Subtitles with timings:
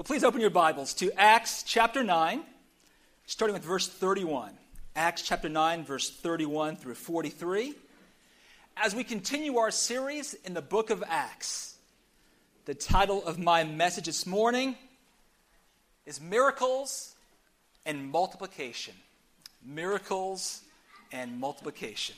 [0.00, 2.40] But please open your Bibles to Acts chapter 9,
[3.26, 4.50] starting with verse 31.
[4.96, 7.74] Acts chapter 9, verse 31 through 43.
[8.78, 11.76] As we continue our series in the book of Acts,
[12.64, 14.74] the title of my message this morning
[16.06, 17.14] is Miracles
[17.84, 18.94] and Multiplication.
[19.62, 20.62] Miracles
[21.12, 22.16] and Multiplication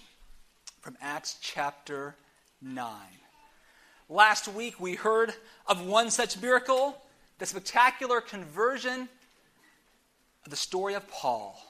[0.82, 2.14] from Acts chapter
[2.60, 2.88] 9.
[4.08, 5.34] Last week we heard
[5.66, 6.96] of one such miracle,
[7.42, 9.08] the spectacular conversion
[10.44, 11.60] of the story of Paul.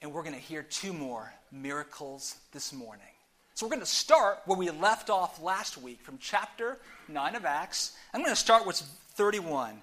[0.00, 3.04] And we're going to hear two more miracles this morning.
[3.52, 6.78] So we're going to start where we left off last week from chapter
[7.08, 7.94] 9 of Acts.
[8.14, 8.78] I'm going to start with
[9.16, 9.82] 31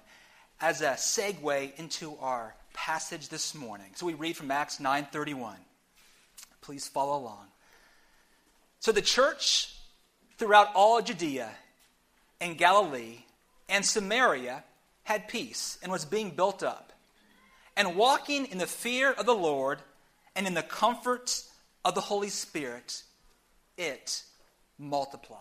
[0.60, 3.92] as a segue into our passage this morning.
[3.94, 5.54] So we read from Acts 9:31.
[6.60, 7.46] Please follow along.
[8.80, 9.76] So the church
[10.38, 11.50] throughout all Judea
[12.40, 13.18] and Galilee
[13.68, 14.64] and Samaria
[15.04, 16.92] had peace and was being built up.
[17.76, 19.80] And walking in the fear of the Lord
[20.34, 21.42] and in the comfort
[21.84, 23.02] of the Holy Spirit,
[23.76, 24.22] it
[24.78, 25.40] multiplied.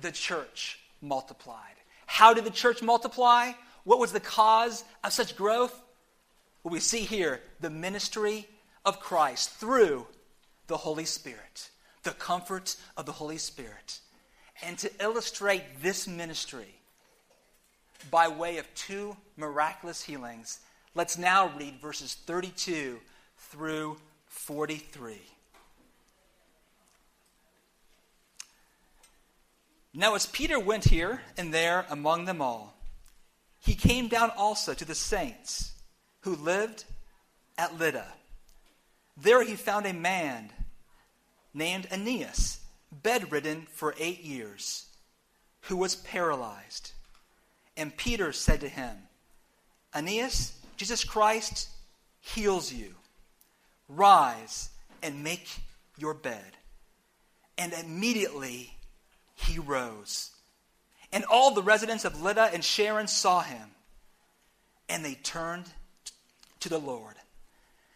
[0.00, 1.74] The church multiplied.
[2.06, 3.52] How did the church multiply?
[3.84, 5.78] What was the cause of such growth?
[6.62, 8.48] Well, we see here the ministry
[8.84, 10.06] of Christ through
[10.66, 11.70] the Holy Spirit,
[12.02, 14.00] the comfort of the Holy Spirit.
[14.62, 16.77] And to illustrate this ministry
[18.10, 20.60] by way of two miraculous healings,
[20.94, 22.98] let's now read verses 32
[23.36, 23.96] through
[24.26, 25.20] 43.
[29.94, 32.74] Now, as Peter went here and there among them all,
[33.58, 35.72] he came down also to the saints
[36.20, 36.84] who lived
[37.56, 38.06] at Lydda.
[39.16, 40.50] There he found a man
[41.52, 42.60] named Aeneas,
[42.92, 44.86] bedridden for eight years,
[45.62, 46.92] who was paralyzed.
[47.78, 48.90] And Peter said to him,
[49.94, 51.68] Aeneas, Jesus Christ
[52.20, 52.94] heals you.
[53.88, 54.70] Rise
[55.00, 55.48] and make
[55.96, 56.56] your bed.
[57.56, 58.76] And immediately
[59.36, 60.30] he rose.
[61.12, 63.70] And all the residents of Lydda and Sharon saw him,
[64.88, 65.66] and they turned
[66.60, 67.14] to the Lord.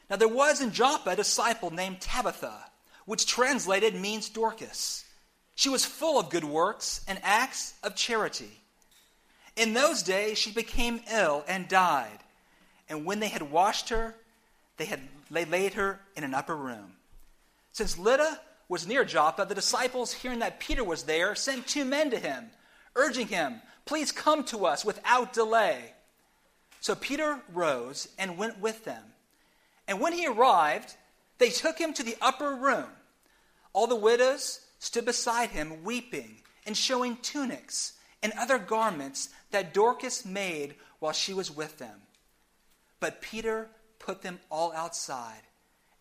[0.09, 2.71] Now there was in Joppa a disciple named Tabitha,
[3.05, 5.05] which translated means Dorcas.
[5.57, 8.62] She was full of good works and acts of charity.
[9.57, 12.19] In those days she became ill and died.
[12.89, 14.15] And when they had washed her,
[14.77, 16.93] they had they laid her in an upper room.
[17.73, 22.11] Since Lydda was near Joppa, the disciples, hearing that Peter was there, sent two men
[22.11, 22.51] to him,
[22.95, 25.95] urging him, Please come to us without delay.
[26.81, 29.03] So Peter rose and went with them.
[29.89, 30.95] And when he arrived,
[31.39, 32.89] they took him to the upper room.
[33.73, 40.25] All the widows stood beside him, weeping and showing tunics and other garments that Dorcas
[40.25, 42.03] made while she was with them.
[43.01, 43.69] But Peter
[43.99, 45.43] put them all outside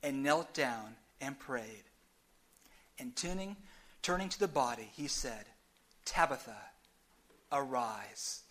[0.04, 1.84] and knelt down and prayed.
[3.00, 3.56] And turning,
[4.02, 5.46] turning to the body, he said,
[6.06, 6.58] Tabitha,
[7.52, 8.42] arise.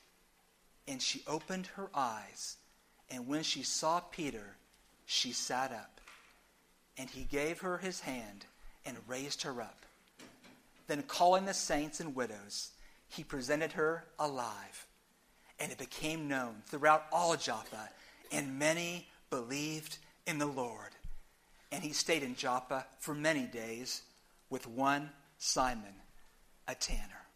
[0.88, 2.56] And she opened her eyes,
[3.08, 4.56] and when she saw Peter,
[5.06, 6.00] she sat up.
[6.98, 8.46] And he gave her his hand
[8.84, 9.84] and raised her up.
[10.88, 12.70] Then, calling the saints and widows,
[13.10, 14.86] he presented her alive.
[15.58, 17.90] And it became known throughout all Joppa,
[18.32, 20.90] and many believed in the Lord.
[21.70, 24.02] And he stayed in Joppa for many days
[24.48, 25.94] with one Simon,
[26.66, 27.26] a tanner.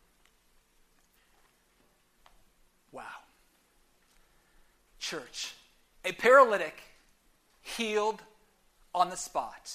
[2.93, 3.03] Wow.
[4.99, 5.55] Church,
[6.05, 6.81] a paralytic
[7.63, 8.23] healed
[8.95, 9.73] on the spot.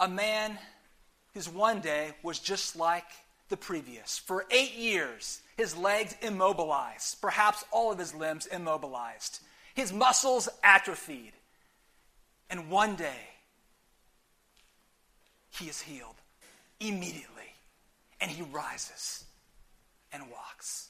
[0.00, 0.58] A man
[1.34, 3.04] whose one day was just like
[3.54, 4.18] the previous.
[4.18, 9.38] For eight years, his legs immobilized, perhaps all of his limbs immobilized,
[9.76, 11.34] his muscles atrophied.
[12.50, 13.28] And one day,
[15.56, 16.16] he is healed
[16.80, 17.54] immediately,
[18.20, 19.24] and he rises
[20.12, 20.88] and walks.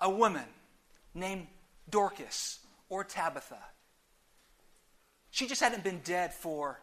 [0.00, 0.48] A woman
[1.12, 1.48] named
[1.90, 3.62] Dorcas or Tabitha.
[5.30, 6.80] She just hadn't been dead for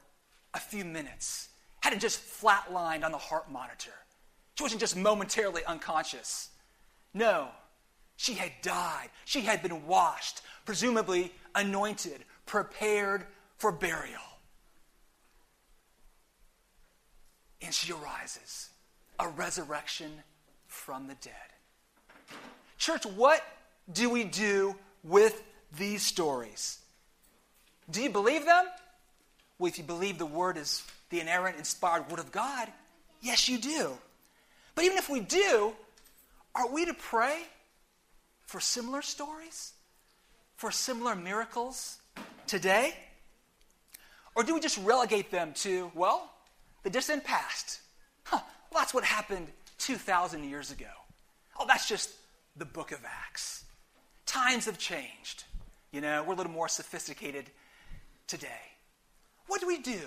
[0.54, 1.50] a few minutes,
[1.84, 3.92] hadn't just flatlined on the heart monitor.
[4.56, 6.50] She wasn't just momentarily unconscious.
[7.14, 7.50] No,
[8.16, 9.10] she had died.
[9.26, 13.26] She had been washed, presumably anointed, prepared
[13.58, 14.22] for burial.
[17.62, 18.70] And she arises,
[19.20, 20.12] a resurrection
[20.68, 21.34] from the dead.
[22.78, 23.44] Church, what
[23.92, 25.44] do we do with
[25.78, 26.80] these stories?
[27.92, 28.68] Do you believe them?
[29.60, 30.82] Well, if you believe the word is
[31.14, 32.68] the inerrant, inspired word of God,
[33.22, 33.92] yes, you do.
[34.74, 35.74] But even if we do,
[36.56, 37.38] are we to pray
[38.48, 39.74] for similar stories?
[40.56, 42.00] For similar miracles
[42.48, 42.96] today?
[44.34, 46.32] Or do we just relegate them to, well,
[46.82, 47.82] the distant past?
[48.24, 48.40] Huh,
[48.72, 50.90] well, that's what happened 2,000 years ago.
[51.60, 52.10] Oh, that's just
[52.58, 53.66] the book of Acts.
[54.26, 55.44] Times have changed.
[55.92, 57.46] You know, we're a little more sophisticated
[58.26, 58.48] today.
[59.46, 60.00] What do we do?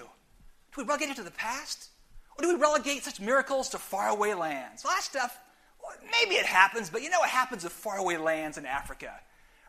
[0.76, 1.88] Do we relegate it to the past?
[2.36, 4.84] Or do we relegate such miracles to faraway lands?
[4.84, 5.38] Well, that stuff,
[5.82, 9.12] well, maybe it happens, but you know what happens in faraway lands in Africa,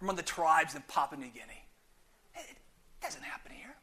[0.01, 1.63] among the tribes in Papua New Guinea?
[2.36, 2.57] It
[3.01, 3.74] doesn't happen here.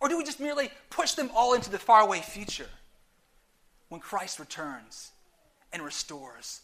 [0.00, 2.70] Or do we just merely push them all into the faraway future
[3.88, 5.10] when Christ returns
[5.72, 6.60] and restores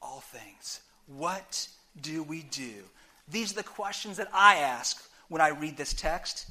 [0.00, 0.80] all things?
[1.06, 1.68] What
[2.00, 2.84] do we do?
[3.28, 6.50] These are the questions that I ask when I read this text,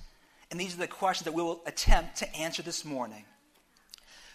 [0.53, 3.25] and these are the questions that we will attempt to answer this morning.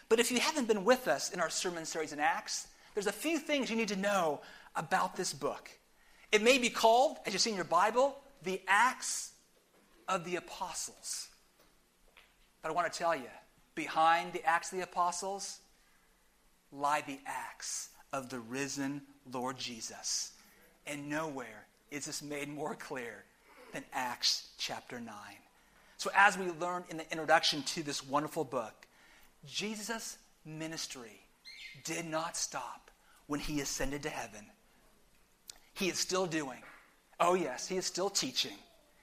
[0.09, 3.12] But if you haven't been with us in our sermon series in Acts, there's a
[3.12, 4.41] few things you need to know
[4.75, 5.70] about this book.
[6.32, 9.31] It may be called, as you see in your Bible, the Acts
[10.09, 11.29] of the Apostles.
[12.62, 13.31] But I want to tell you,
[13.76, 15.61] behind the Acts of the Apostles
[16.73, 20.32] lie the acts of the risen Lord Jesus.
[20.85, 23.23] And nowhere is this made more clear
[23.73, 25.15] than Acts chapter 9.
[25.99, 28.87] So, as we learned in the introduction to this wonderful book,
[29.45, 31.21] Jesus' ministry
[31.83, 32.91] did not stop
[33.27, 34.47] when he ascended to heaven.
[35.75, 36.61] He is still doing.
[37.19, 38.56] Oh, yes, he is still teaching.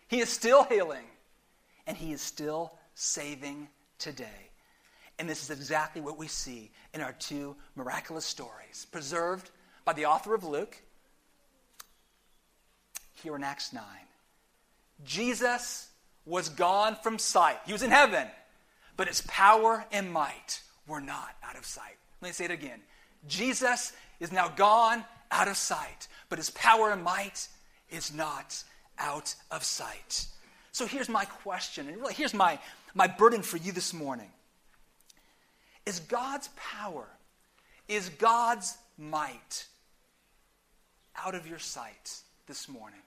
[0.07, 1.03] He is still healing.
[1.85, 3.67] And he is still saving
[3.99, 4.49] today.
[5.19, 9.51] And this is exactly what we see in our two miraculous stories, preserved
[9.83, 10.77] by the author of Luke
[13.15, 13.83] here in Acts 9.
[15.03, 15.89] Jesus
[16.25, 17.57] was gone from sight.
[17.65, 18.27] He was in heaven,
[18.97, 21.97] but his power and might were not out of sight.
[22.21, 22.79] Let me say it again.
[23.27, 27.47] Jesus is now gone out of sight, but his power and might
[27.89, 28.63] is not
[28.97, 30.25] out of sight.
[30.71, 32.59] So here's my question, and really here's my,
[32.93, 34.29] my burden for you this morning.
[35.85, 37.07] Is God's power,
[37.87, 39.67] is God's might
[41.15, 42.17] out of your sight
[42.47, 42.99] this morning?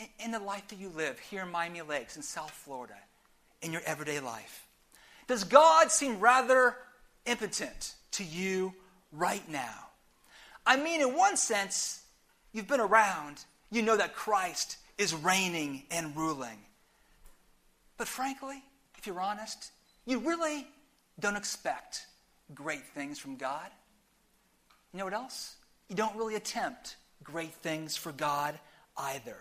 [0.00, 2.96] In, in the life that you live here in Miami Lakes, in South Florida,
[3.62, 4.66] in your everyday life?
[5.28, 6.74] Does God seem rather
[7.26, 8.74] impotent to you
[9.12, 9.88] right now?
[10.66, 12.02] I mean, in one sense,
[12.52, 16.58] you've been around, you know that Christ is reigning and ruling.
[17.96, 18.62] But frankly,
[18.98, 19.72] if you're honest,
[20.06, 20.66] you really
[21.18, 22.06] don't expect
[22.54, 23.68] great things from God.
[24.92, 25.56] You know what else?
[25.88, 28.58] You don't really attempt great things for God
[28.96, 29.36] either.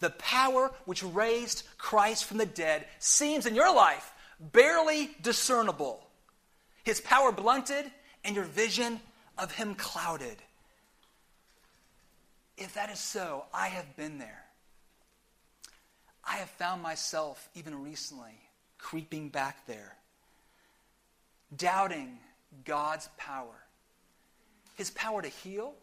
[0.00, 6.06] The power which raised Christ from the dead seems in your life barely discernible.
[6.84, 7.90] His power blunted
[8.24, 9.00] and your vision
[9.38, 10.36] of him clouded.
[12.56, 14.44] If that is so, I have been there.
[16.24, 18.38] I have found myself, even recently,
[18.78, 19.96] creeping back there
[21.56, 22.18] doubting
[22.64, 23.54] God's power.
[24.76, 25.74] His power to heal.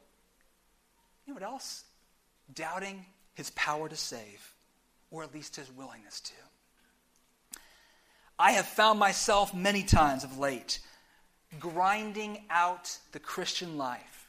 [1.26, 1.84] You know what else?
[2.54, 3.06] Doubting
[3.38, 4.56] his power to save,
[5.12, 7.60] or at least his willingness to.
[8.40, 10.80] I have found myself many times of late
[11.60, 14.28] grinding out the Christian life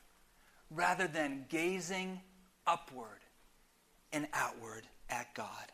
[0.71, 2.21] rather than gazing
[2.67, 3.21] upward
[4.13, 5.73] and outward at God.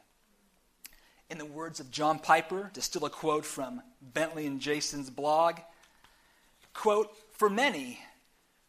[1.28, 5.56] In the words of John Piper, steal a quote from Bentley and Jason's blog,
[6.72, 7.98] quote, for many,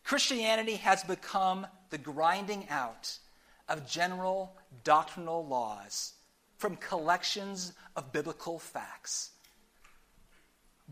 [0.03, 3.19] Christianity has become the grinding out
[3.67, 6.13] of general doctrinal laws
[6.57, 9.31] from collections of biblical facts.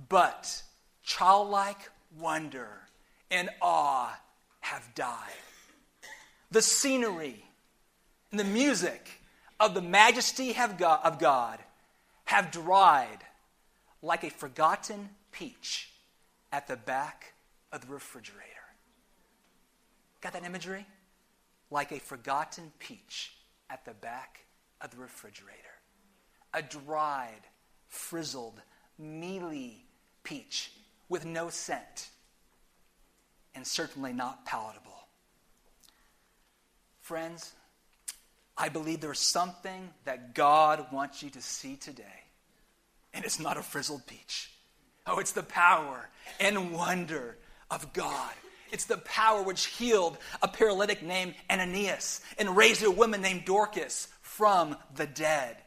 [0.09, 0.61] But
[1.03, 1.89] childlike
[2.19, 2.69] wonder
[3.29, 4.17] and awe
[4.61, 5.31] have died.
[6.51, 7.43] The scenery
[8.31, 9.21] and the music
[9.59, 10.77] of the majesty of
[11.19, 11.59] God
[12.25, 13.19] have dried
[14.01, 15.89] like a forgotten peach
[16.51, 17.33] at the back
[17.71, 18.49] of the refrigerator.
[20.21, 20.85] Got that imagery?
[21.73, 23.33] Like a forgotten peach
[23.67, 24.45] at the back
[24.79, 25.57] of the refrigerator.
[26.53, 27.41] A dried,
[27.87, 28.61] frizzled,
[28.99, 29.83] mealy
[30.23, 30.71] peach
[31.09, 32.09] with no scent
[33.55, 35.07] and certainly not palatable.
[37.01, 37.53] Friends,
[38.55, 42.03] I believe there's something that God wants you to see today.
[43.15, 44.51] And it's not a frizzled peach.
[45.07, 46.07] Oh, it's the power
[46.39, 47.35] and wonder
[47.71, 48.33] of God.
[48.73, 54.07] It's the power which healed a paralytic named Ananias and raised a woman named Dorcas
[54.23, 55.57] from the dead.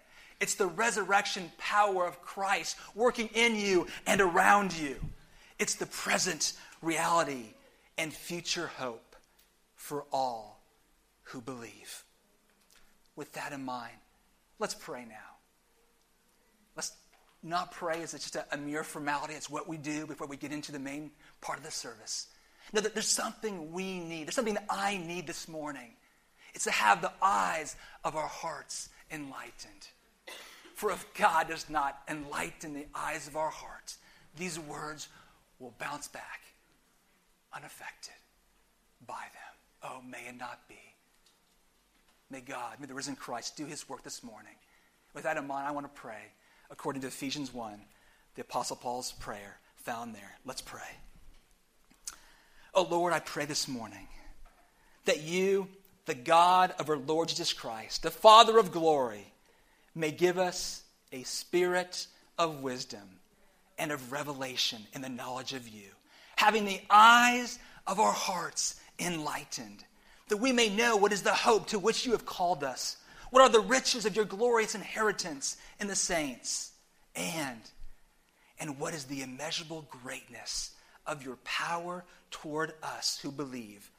[0.41, 4.97] It's the resurrection power of Christ working in you and around you.
[5.61, 7.55] It's the present reality
[7.97, 9.15] and future hope
[9.77, 10.61] for all
[11.23, 12.05] who believe.
[13.15, 13.95] With that in mind,
[14.59, 15.37] let's pray now.
[16.75, 16.91] Let's
[17.41, 19.35] not pray as it's just a, a mere formality.
[19.35, 22.27] It's what we do before we get into the main part of the service.
[22.77, 24.27] No, there's something we need.
[24.27, 25.95] There's something that I need this morning.
[26.53, 29.89] It's to have the eyes of our hearts enlightened.
[30.75, 33.97] For if God does not enlighten the eyes of our hearts,
[34.37, 35.09] these words
[35.59, 36.43] will bounce back
[37.55, 38.13] unaffected
[39.07, 39.91] by them.
[39.91, 40.75] Oh, may it not be.
[42.31, 44.53] May God, may the risen Christ do his work this morning.
[45.15, 46.31] With that in mind, I want to pray
[46.71, 47.81] according to Ephesians 1,
[48.35, 50.37] the Apostle Paul's prayer found there.
[50.45, 50.83] Let's pray.
[52.77, 54.07] Oh Lord, I pray this morning
[55.07, 55.67] that you,
[56.05, 59.33] the God of our Lord Jesus Christ, the Father of glory,
[59.95, 62.07] may give us a spirit
[62.39, 63.01] of wisdom
[63.79, 65.89] and of revelation in the knowledge of you,
[66.37, 69.83] having the eyes of our hearts enlightened,
[70.29, 72.99] that we may know what is the hope to which you have called us,
[73.31, 76.73] what are the riches of your glorious inheritance in the saints,
[77.15, 77.61] and
[78.61, 80.73] and what is the immeasurable greatness
[81.07, 83.91] of your power toward us who believe,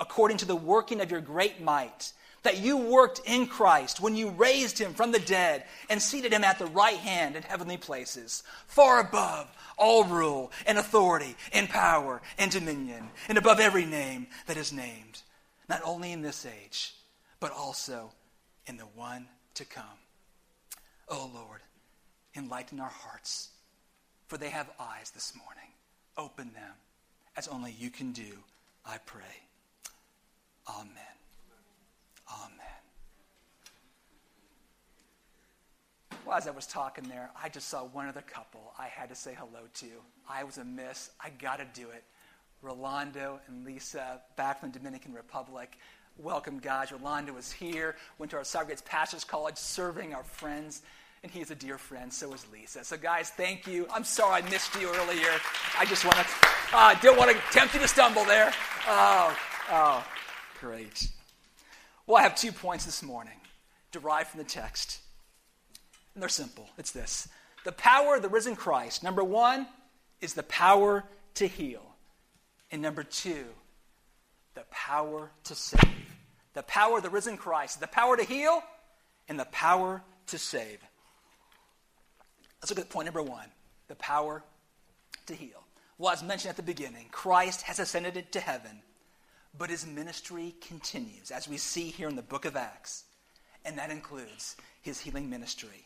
[0.00, 2.12] according to the working of your great might
[2.44, 6.44] that you worked in Christ when you raised him from the dead and seated him
[6.44, 12.22] at the right hand in heavenly places, far above all rule and authority and power
[12.38, 15.22] and dominion, and above every name that is named,
[15.68, 16.94] not only in this age,
[17.40, 18.12] but also
[18.66, 19.84] in the one to come.
[21.08, 21.60] Oh Lord,
[22.36, 23.48] enlighten our hearts,
[24.28, 25.73] for they have eyes this morning.
[26.16, 26.74] Open them
[27.36, 28.38] as only you can do,
[28.86, 29.22] I pray.
[30.68, 30.92] Amen.
[32.30, 32.54] Amen.
[36.24, 39.14] Well, as I was talking there, I just saw one other couple I had to
[39.14, 39.86] say hello to.
[40.28, 41.10] I was a miss.
[41.20, 42.04] I got to do it.
[42.62, 45.76] Rolando and Lisa, back from the Dominican Republic.
[46.16, 46.92] Welcome, guys.
[46.92, 50.82] Rolando is here, went to our Cyber Pastors College, serving our friends,
[51.24, 52.12] and he is a dear friend.
[52.12, 52.84] So is Lisa.
[52.84, 53.88] So, guys, thank you.
[53.92, 55.30] I'm sorry I missed you earlier.
[55.78, 56.24] I just want to,
[56.74, 58.52] uh, didn't want to tempt you to stumble there.
[58.86, 59.36] Oh,
[59.70, 60.06] oh,
[60.60, 61.08] great.
[62.06, 63.40] Well, I have two points this morning
[63.90, 65.00] derived from the text.
[66.14, 66.68] And they're simple.
[66.76, 67.26] It's this
[67.64, 69.66] the power of the risen Christ, number one,
[70.20, 71.04] is the power
[71.36, 71.96] to heal.
[72.70, 73.46] And number two,
[74.54, 75.80] the power to save.
[76.52, 78.62] The power of the risen Christ, the power to heal,
[79.26, 80.80] and the power to save.
[82.64, 83.44] Let's look at point number one
[83.88, 84.42] the power
[85.26, 85.62] to heal.
[85.98, 88.80] Well, as mentioned at the beginning, Christ has ascended to heaven
[89.58, 93.04] but his ministry continues, as we see here in the book of Acts,
[93.66, 95.84] and that includes his healing ministry.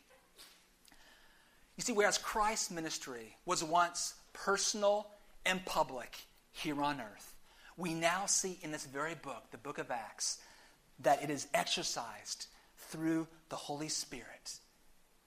[1.76, 5.08] You see, whereas Christ's ministry was once personal
[5.44, 6.16] and public
[6.52, 7.34] here on earth,
[7.76, 10.38] we now see in this very book, the book of Acts,
[11.00, 14.60] that it is exercised through the Holy Spirit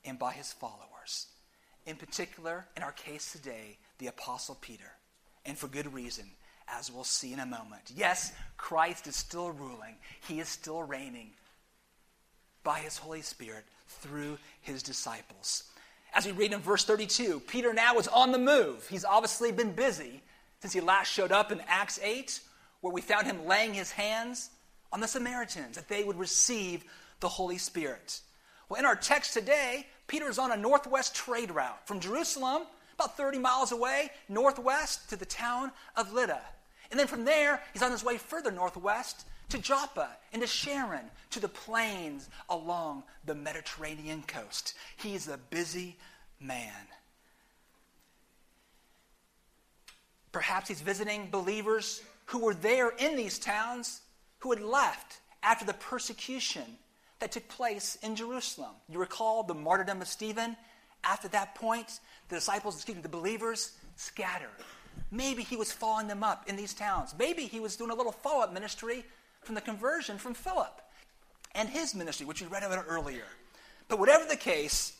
[0.05, 1.27] and by his followers.
[1.85, 4.91] In particular, in our case today, the Apostle Peter.
[5.45, 6.25] And for good reason
[6.67, 7.91] as we'll see in a moment.
[7.95, 9.95] Yes, Christ is still ruling,
[10.27, 11.31] he is still reigning
[12.63, 15.63] by his Holy Spirit through his disciples.
[16.13, 18.87] As we read in verse 32, Peter now is on the move.
[18.87, 20.21] He's obviously been busy
[20.59, 22.39] since he last showed up in Acts 8,
[22.81, 24.49] where we found him laying his hands
[24.91, 26.83] on the Samaritans that they would receive
[27.21, 28.21] the Holy Spirit.
[28.67, 32.63] Well, in our text today, Peter is on a northwest trade route from Jerusalem,
[32.95, 36.41] about 30 miles away, northwest to the town of Lydda.
[36.91, 41.05] And then from there, he's on his way further northwest to Joppa and to Sharon,
[41.29, 44.73] to the plains along the Mediterranean coast.
[44.97, 45.95] He's a busy
[46.41, 46.87] man.
[50.33, 54.01] Perhaps he's visiting believers who were there in these towns
[54.39, 56.65] who had left after the persecution
[57.21, 58.71] that took place in Jerusalem.
[58.89, 60.57] You recall the martyrdom of Stephen?
[61.03, 61.99] After that point,
[62.29, 64.49] the disciples, excuse me, the believers scattered.
[65.11, 67.15] Maybe he was following them up in these towns.
[67.17, 69.05] Maybe he was doing a little follow up ministry
[69.41, 70.81] from the conversion from Philip
[71.55, 73.25] and his ministry, which we read about earlier.
[73.87, 74.93] But whatever the case,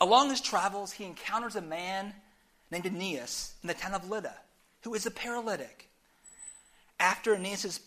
[0.00, 2.14] along his travels, he encounters a man
[2.70, 4.34] named Aeneas in the town of Lydda,
[4.82, 5.88] who is a paralytic.
[6.98, 7.80] After Aeneas'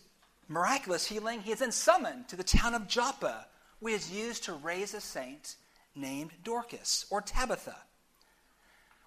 [0.47, 3.47] miraculous healing, he is then summoned to the town of Joppa,
[3.79, 5.55] where he is used to raise a saint
[5.95, 7.75] named Dorcas or Tabitha.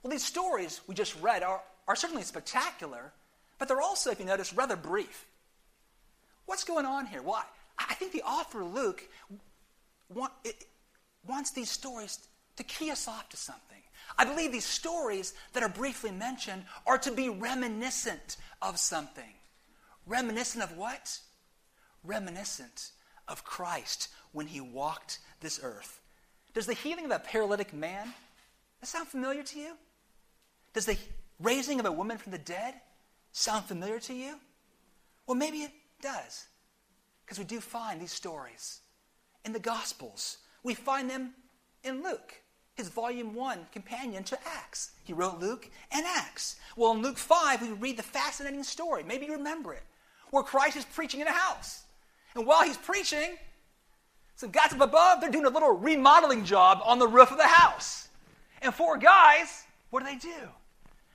[0.03, 3.13] Well, these stories we just read are, are certainly spectacular,
[3.59, 5.27] but they're also, if you notice, rather brief.
[6.47, 7.23] What's going on here?
[7.23, 7.45] Why?
[7.79, 9.09] I think the author Luke
[10.09, 10.65] want, it,
[11.27, 12.19] wants these stories
[12.57, 13.79] to key us off to something.
[14.19, 19.35] I believe these stories that are briefly mentioned are to be reminiscent of something.
[20.07, 21.21] Reminiscent of what?
[22.04, 22.90] Reminiscent
[23.28, 26.00] of Christ when he walked this earth.
[26.54, 28.12] Does the healing of a paralytic man
[28.80, 29.73] that sound familiar to you?
[30.73, 30.97] Does the
[31.40, 32.75] raising of a woman from the dead
[33.33, 34.35] sound familiar to you?
[35.26, 36.47] Well, maybe it does.
[37.25, 38.80] Because we do find these stories
[39.45, 40.38] in the Gospels.
[40.62, 41.35] We find them
[41.85, 42.35] in Luke,
[42.75, 44.90] his volume one companion to Acts.
[45.04, 46.57] He wrote Luke and Acts.
[46.76, 49.04] Well, in Luke 5, we read the fascinating story.
[49.04, 49.85] Maybe you remember it,
[50.30, 51.85] where Christ is preaching in a house.
[52.35, 53.37] And while he's preaching,
[54.37, 57.47] some guys up above, they're doing a little remodeling job on the roof of the
[57.47, 58.09] house.
[58.63, 60.49] And four guys, what do they do?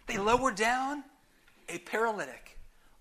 [0.07, 1.03] They lower down
[1.69, 2.57] a paralytic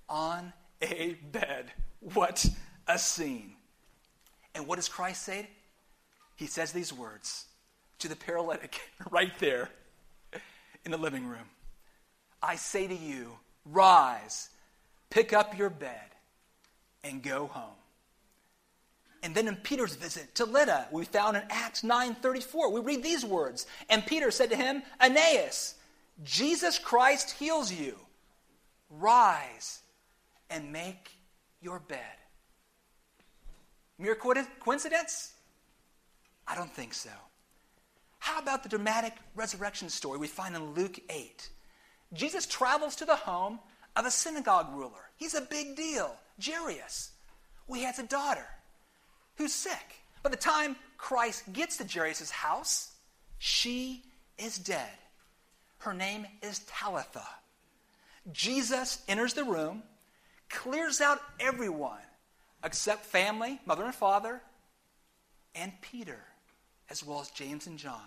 [0.09, 1.73] on a bed.
[2.01, 2.47] What
[2.87, 3.53] a scene.
[4.55, 5.49] And what does Christ say?
[6.37, 7.47] He says these words
[7.99, 8.81] to the paralytic
[9.11, 9.71] right there
[10.85, 11.49] in the living room
[12.43, 14.51] I say to you, rise,
[15.09, 16.11] pick up your bed,
[17.03, 17.77] and go home.
[19.25, 23.25] And then in Peter's visit to Lydda, we found in Acts 9:34, we read these
[23.25, 23.67] words.
[23.89, 25.77] And Peter said to him, Aeneas,
[26.23, 27.99] Jesus Christ heals you.
[28.91, 29.81] Rise
[30.51, 31.11] and make
[31.63, 32.19] your bed.
[33.97, 35.33] Mere coincidence?
[36.47, 37.11] I don't think so.
[38.19, 41.49] How about the dramatic resurrection story we find in Luke 8?
[42.13, 43.59] Jesus travels to the home
[43.97, 45.11] of a synagogue ruler.
[45.17, 47.13] He's a big deal, Jairus.
[47.67, 48.47] Well, he has a daughter
[49.37, 49.97] who's sick.
[50.23, 52.95] By the time Christ gets to Jairus' house,
[53.39, 54.03] she
[54.39, 54.91] is dead.
[55.79, 57.27] Her name is Talitha.
[58.33, 59.83] Jesus enters the room,
[60.49, 62.01] clears out everyone
[62.65, 64.41] except family, mother and father,
[65.55, 66.21] and Peter,
[66.89, 68.01] as well as James and John.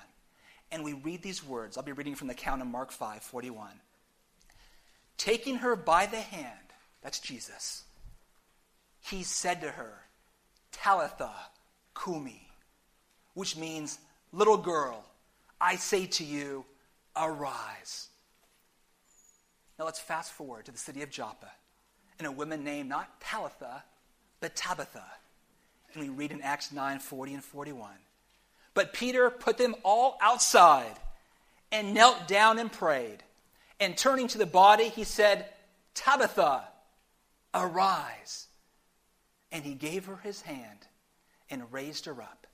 [0.72, 1.77] And we read these words.
[1.77, 3.69] I'll be reading from the account of Mark 5 41.
[5.17, 6.57] Taking her by the hand,
[7.01, 7.84] that's Jesus,
[9.00, 10.07] he said to her,
[10.72, 11.32] Talitha
[12.01, 12.48] Kumi,
[13.34, 14.00] which means,
[14.32, 15.03] little girl,
[15.60, 16.66] I say to you,
[17.16, 18.08] arise.
[19.77, 21.51] Now let's fast forward to the city of Joppa
[22.20, 23.84] and a woman named not Talitha,
[24.40, 25.03] but Tabitha.
[25.94, 27.92] And we read in Acts 9 40 and 41.
[28.74, 31.00] But Peter put them all outside
[31.72, 33.24] and knelt down and prayed.
[33.80, 35.46] And turning to the body, he said,
[35.94, 36.64] Tabitha,
[37.53, 38.47] arise.
[39.51, 40.79] And he gave her his hand
[41.50, 42.48] and raised her up.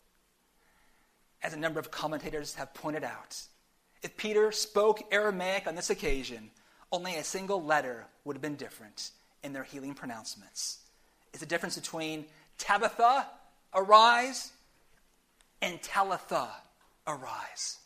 [1.42, 3.42] As a number of commentators have pointed out,
[4.02, 6.52] if Peter spoke Aramaic on this occasion,
[6.92, 9.12] only a single letter would have been different
[9.44, 10.80] in their healing pronouncements.
[11.32, 12.26] It's the difference between
[12.58, 13.28] Tabitha,
[13.74, 14.52] arise,
[15.62, 16.50] and Talitha,
[17.08, 17.80] arise.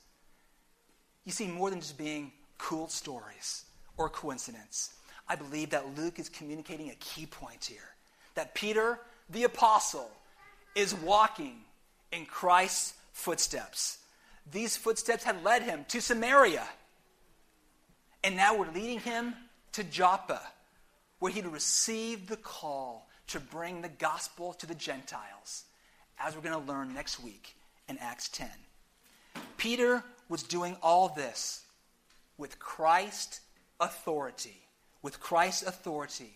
[1.24, 3.66] You see, more than just being cool stories
[3.98, 4.94] or coincidence,
[5.30, 7.90] I believe that Luke is communicating a key point here.
[8.38, 9.00] That Peter,
[9.32, 10.12] the apostle,
[10.76, 11.56] is walking
[12.12, 13.98] in Christ's footsteps.
[14.52, 16.68] These footsteps had led him to Samaria.
[18.24, 19.34] And now we're leading him
[19.72, 20.40] to Joppa,
[21.18, 25.64] where he'd receive the call to bring the gospel to the Gentiles,
[26.20, 27.56] as we're going to learn next week
[27.90, 28.48] in Acts 10.
[29.58, 31.66] Peter was doing all this
[32.38, 33.42] with Christ's
[33.80, 34.62] authority,
[35.02, 36.36] with Christ's authority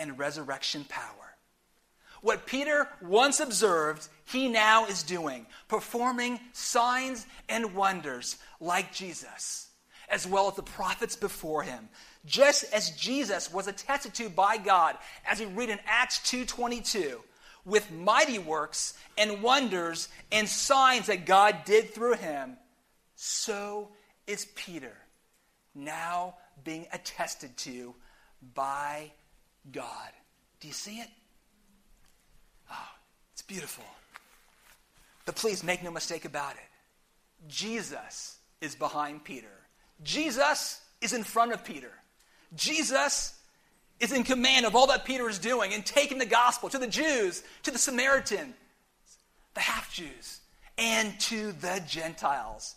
[0.00, 1.36] and resurrection power.
[2.22, 9.70] What Peter once observed, he now is doing, performing signs and wonders like Jesus
[10.10, 11.88] as well as the prophets before him.
[12.26, 17.18] Just as Jesus was attested to by God, as we read in Acts 2.22,
[17.64, 22.56] with mighty works and wonders and signs that God did through him,
[23.14, 23.90] so
[24.26, 24.92] is Peter
[25.74, 26.34] now
[26.64, 27.94] being attested to
[28.54, 29.12] by
[29.72, 30.10] God.
[30.60, 31.08] Do you see it?
[32.70, 32.88] Oh,
[33.32, 33.84] it's beautiful.
[35.26, 37.48] But please make no mistake about it.
[37.48, 39.48] Jesus is behind Peter.
[40.02, 41.92] Jesus is in front of Peter.
[42.54, 43.34] Jesus
[44.00, 46.86] is in command of all that Peter is doing and taking the gospel to the
[46.86, 48.54] Jews, to the Samaritan,
[49.54, 50.40] the half Jews,
[50.78, 52.74] and to the Gentiles.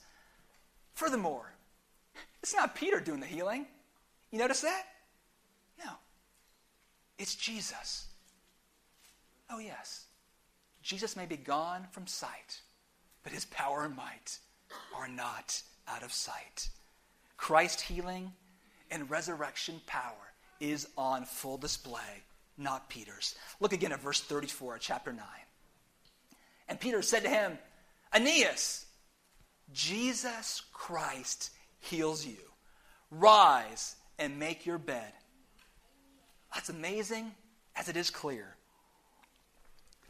[0.95, 1.53] Furthermore,
[2.41, 3.65] it's not Peter doing the healing.
[4.31, 4.83] You notice that?
[7.17, 8.07] It's Jesus.
[9.49, 10.05] Oh, yes.
[10.81, 12.61] Jesus may be gone from sight,
[13.23, 14.39] but his power and might
[14.95, 16.69] are not out of sight.
[17.37, 18.33] Christ's healing
[18.91, 22.23] and resurrection power is on full display,
[22.57, 23.35] not Peter's.
[23.59, 25.23] Look again at verse 34, chapter 9.
[26.67, 27.57] And Peter said to him,
[28.13, 28.85] Aeneas,
[29.73, 32.37] Jesus Christ heals you.
[33.11, 35.11] Rise and make your bed.
[36.53, 37.31] That's amazing
[37.75, 38.55] as it is clear.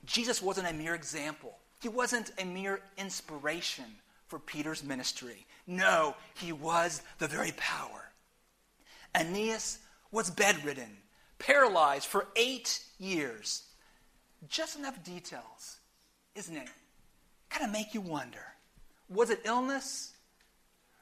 [0.05, 3.85] Jesus wasn't a mere example, he wasn't a mere inspiration
[4.27, 5.45] for Peter's ministry.
[5.67, 8.09] No, he was the very power.
[9.15, 9.79] Aeneas
[10.11, 10.97] was bedridden,
[11.39, 13.63] paralyzed for eight years.
[14.49, 15.77] Just enough details,
[16.35, 16.69] isn't it?
[17.49, 18.43] Kind of make you wonder
[19.09, 20.13] was it illness?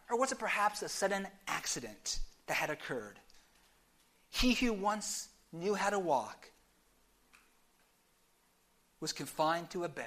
[0.10, 3.18] Or was it perhaps a sudden accident that had occurred?
[4.30, 6.52] He who once knew how to walk
[9.00, 10.06] was confined to a bed,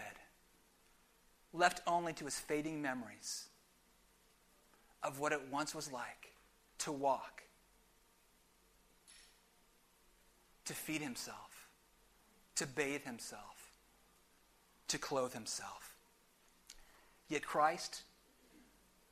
[1.52, 3.46] left only to his fading memories
[5.02, 6.30] of what it once was like
[6.78, 7.42] to walk,
[10.64, 11.68] to feed himself,
[12.54, 13.70] to bathe himself,
[14.88, 15.96] to clothe himself.
[17.28, 18.02] Yet Christ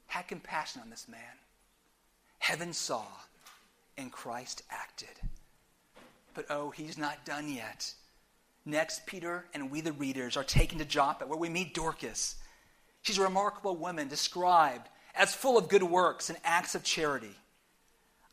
[0.07, 1.39] had compassion on this man.
[2.39, 3.07] Heaven saw,
[3.97, 5.21] and Christ acted.
[6.35, 7.93] But oh, he's not done yet.
[8.65, 12.37] Next, Peter and we, the readers, are taken to Joppa, where we meet Dorcas.
[13.03, 17.35] She's a remarkable woman described as full of good works and acts of charity.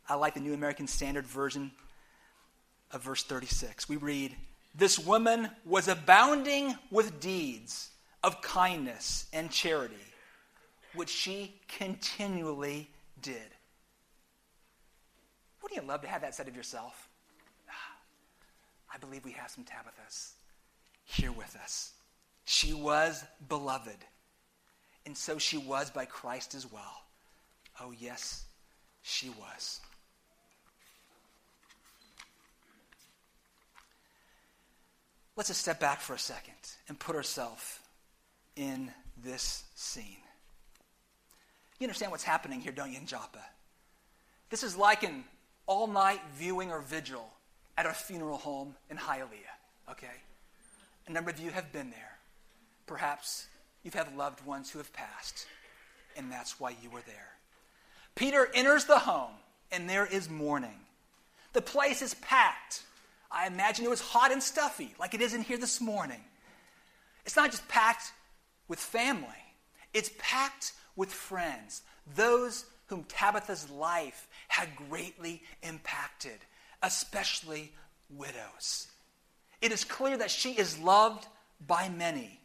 [0.07, 1.71] I like the New American Standard Version
[2.91, 3.89] of verse 36.
[3.89, 4.35] We read,
[4.75, 7.89] This woman was abounding with deeds
[8.23, 9.95] of kindness and charity,
[10.93, 12.89] which she continually
[13.21, 13.35] did.
[15.61, 17.08] Wouldn't you love to have that said of yourself?
[18.93, 20.31] I believe we have some Tabithas
[21.05, 21.93] here with us.
[22.45, 23.97] She was beloved,
[25.05, 27.03] and so she was by Christ as well.
[27.79, 28.45] Oh, yes,
[29.03, 29.79] she was.
[35.35, 36.55] Let's just step back for a second
[36.89, 37.79] and put ourselves
[38.55, 38.91] in
[39.23, 40.17] this scene.
[41.79, 43.39] You understand what's happening here, don't you, in Joppa?
[44.49, 45.23] This is like an
[45.65, 47.31] all night viewing or vigil
[47.79, 49.55] at a funeral home in Hialeah,
[49.89, 50.07] okay?
[51.07, 52.17] A number of you have been there.
[52.87, 53.47] Perhaps
[53.83, 55.47] you've had loved ones who have passed,
[56.17, 57.29] and that's why you were there.
[58.15, 59.31] Peter enters the home,
[59.71, 60.81] and there is mourning.
[61.53, 62.83] The place is packed.
[63.31, 66.19] I imagine it was hot and stuffy, like it is in here this morning.
[67.25, 68.11] It's not just packed
[68.67, 69.25] with family,
[69.93, 76.39] it's packed with friends, those whom Tabitha's life had greatly impacted
[76.81, 77.71] especially
[78.09, 78.87] widows.
[79.61, 81.27] It is clear that she is loved
[81.65, 82.39] by many,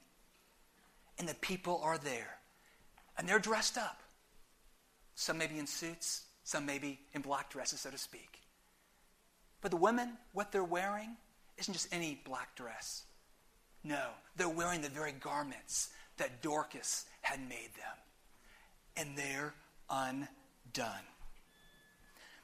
[1.18, 2.38] and the people are there.
[3.16, 4.03] And they're dressed up.
[5.14, 8.40] Some may be in suits, some may be in black dresses, so to speak.
[9.61, 11.16] But the women, what they're wearing
[11.57, 13.05] isn't just any black dress.
[13.85, 17.97] No, they're wearing the very garments that Dorcas had made them.
[18.97, 19.55] And they're
[19.88, 21.05] undone.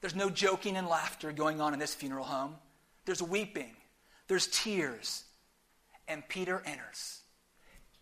[0.00, 2.56] There's no joking and laughter going on in this funeral home.
[3.04, 3.76] There's weeping,
[4.28, 5.24] there's tears.
[6.08, 7.20] And Peter enters.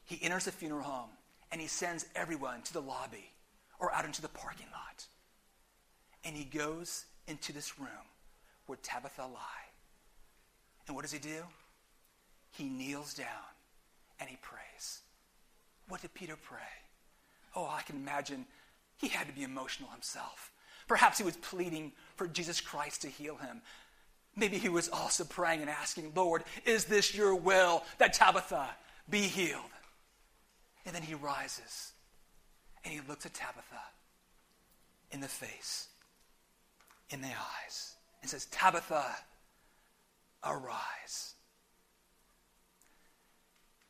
[0.05, 1.11] He enters the funeral home
[1.53, 3.31] and he sends everyone to the lobby
[3.79, 5.05] or out into the parking lot.
[6.25, 7.89] And he goes into this room
[8.67, 9.67] where Tabitha lie.
[10.87, 11.43] And what does he do?
[12.53, 13.27] He kneels down
[14.19, 15.01] and he prays.
[15.89, 16.59] What did Peter pray?
[17.55, 18.47] Oh, I can imagine
[18.97, 20.51] he had to be emotional himself.
[20.89, 23.61] Perhaps he was pleading for Jesus Christ to heal him.
[24.35, 28.71] Maybe he was also praying and asking, Lord, is this your will that Tabitha
[29.09, 29.63] be healed?
[30.87, 31.93] And then he rises
[32.85, 33.83] and he looks at Tabitha
[35.11, 35.89] in the face,
[37.11, 39.05] in the eyes, and says, Tabitha,
[40.45, 41.35] arise.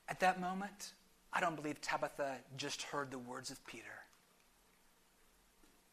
[0.08, 0.92] At that moment,
[1.32, 3.84] I don't believe Tabitha just heard the words of Peter.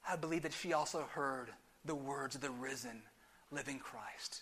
[0.07, 1.49] I believe that she also heard
[1.83, 3.01] the words of the risen,
[3.51, 4.41] living Christ.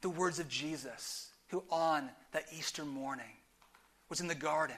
[0.00, 3.24] The words of Jesus, who on that Easter morning
[4.08, 4.76] was in the garden,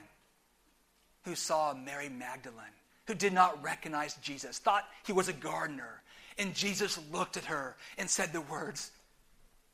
[1.25, 2.65] who saw Mary Magdalene,
[3.07, 6.03] who did not recognize Jesus, thought he was a gardener.
[6.39, 8.91] And Jesus looked at her and said the words,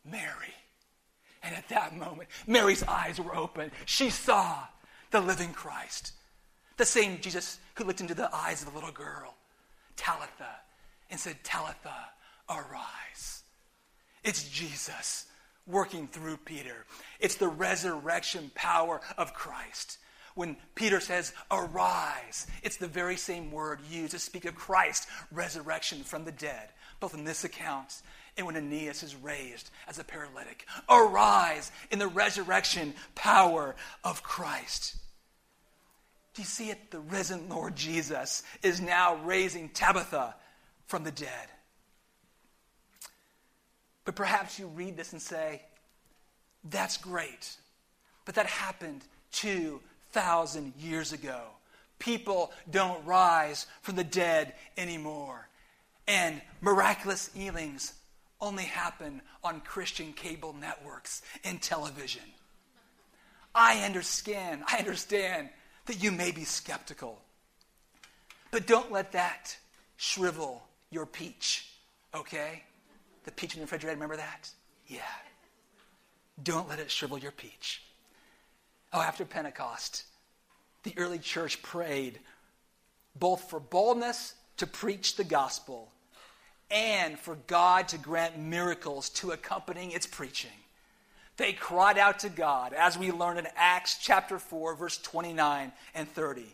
[0.05, 0.55] Mary.
[1.43, 3.71] And at that moment, Mary's eyes were open.
[3.85, 4.65] She saw
[5.11, 6.13] the living Christ,
[6.79, 9.35] the same Jesus who looked into the eyes of the little girl
[9.97, 10.61] Talitha
[11.11, 12.11] and said, Talitha,
[12.49, 13.43] arise.
[14.23, 15.27] It's Jesus
[15.67, 16.85] working through Peter.
[17.21, 19.99] It's the resurrection power of Christ.
[20.35, 26.03] When Peter says, arise, it's the very same word used to speak of Christ's resurrection
[26.03, 28.03] from the dead, both in this account
[28.37, 30.67] and when Aeneas is raised as a paralytic.
[30.89, 34.97] Arise in the resurrection power of Christ.
[36.35, 36.91] Do you see it?
[36.91, 40.35] The risen Lord Jesus is now raising Tabitha
[40.87, 41.49] from the dead.
[44.05, 45.63] But perhaps you read this and say,
[46.65, 47.57] that's great.
[48.25, 51.41] But that happened 2,000 years ago.
[51.99, 55.49] People don't rise from the dead anymore.
[56.07, 57.95] And miraculous healings
[58.41, 62.23] only happen on Christian cable networks and television.
[63.55, 65.49] I understand, I understand
[65.87, 67.21] that you may be skeptical.
[68.51, 69.57] But don't let that
[69.97, 71.69] shrivel your peach,
[72.15, 72.63] okay?
[73.25, 74.51] The peach in the refrigerator, remember that?
[74.87, 75.01] Yeah.
[76.43, 77.83] Don't let it shrivel your peach.
[78.93, 80.05] Oh, after Pentecost,
[80.85, 82.21] the early church prayed
[83.17, 85.91] both for boldness to preach the gospel
[86.71, 90.51] and for God to grant miracles to accompanying its preaching.
[91.37, 96.09] They cried out to God, as we learn in Acts chapter 4, verse 29 and
[96.09, 96.45] 30.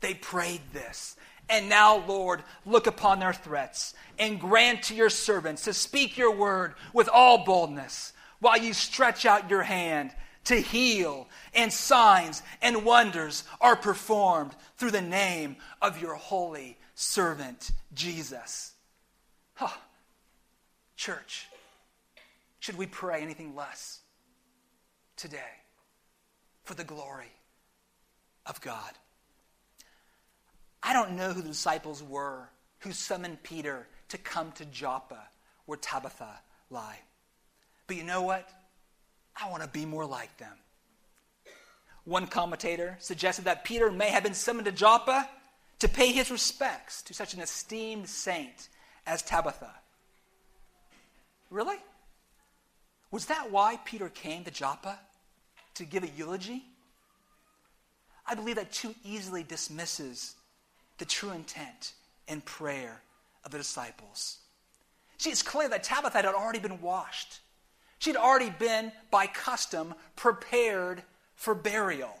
[0.00, 1.16] They prayed this.
[1.48, 6.34] And now, Lord, look upon their threats and grant to your servants to speak your
[6.34, 10.12] word with all boldness while you stretch out your hand
[10.44, 17.72] to heal, and signs and wonders are performed through the name of your holy servant,
[17.94, 18.72] Jesus.
[19.54, 19.76] Huh.
[20.96, 21.48] Church,
[22.60, 24.00] should we pray anything less
[25.16, 25.38] today
[26.64, 27.32] for the glory
[28.46, 28.92] of God?
[30.82, 32.48] I don't know who the disciples were
[32.80, 35.28] who summoned Peter to come to Joppa
[35.64, 36.98] where Tabitha lie.
[37.86, 38.48] But you know what?
[39.40, 40.52] I want to be more like them.
[42.04, 45.28] One commentator suggested that Peter may have been summoned to Joppa
[45.80, 48.68] to pay his respects to such an esteemed saint
[49.06, 49.74] as Tabitha.
[51.50, 51.76] Really?
[53.10, 54.98] Was that why Peter came to Joppa?
[55.76, 56.64] To give a eulogy?
[58.26, 60.34] I believe that too easily dismisses
[60.98, 61.92] the true intent
[62.28, 63.02] and prayer
[63.44, 64.38] of the disciples.
[65.18, 67.40] See, it's clear that Tabitha had already been washed.
[67.98, 71.02] She'd already been, by custom, prepared
[71.34, 72.16] for burial.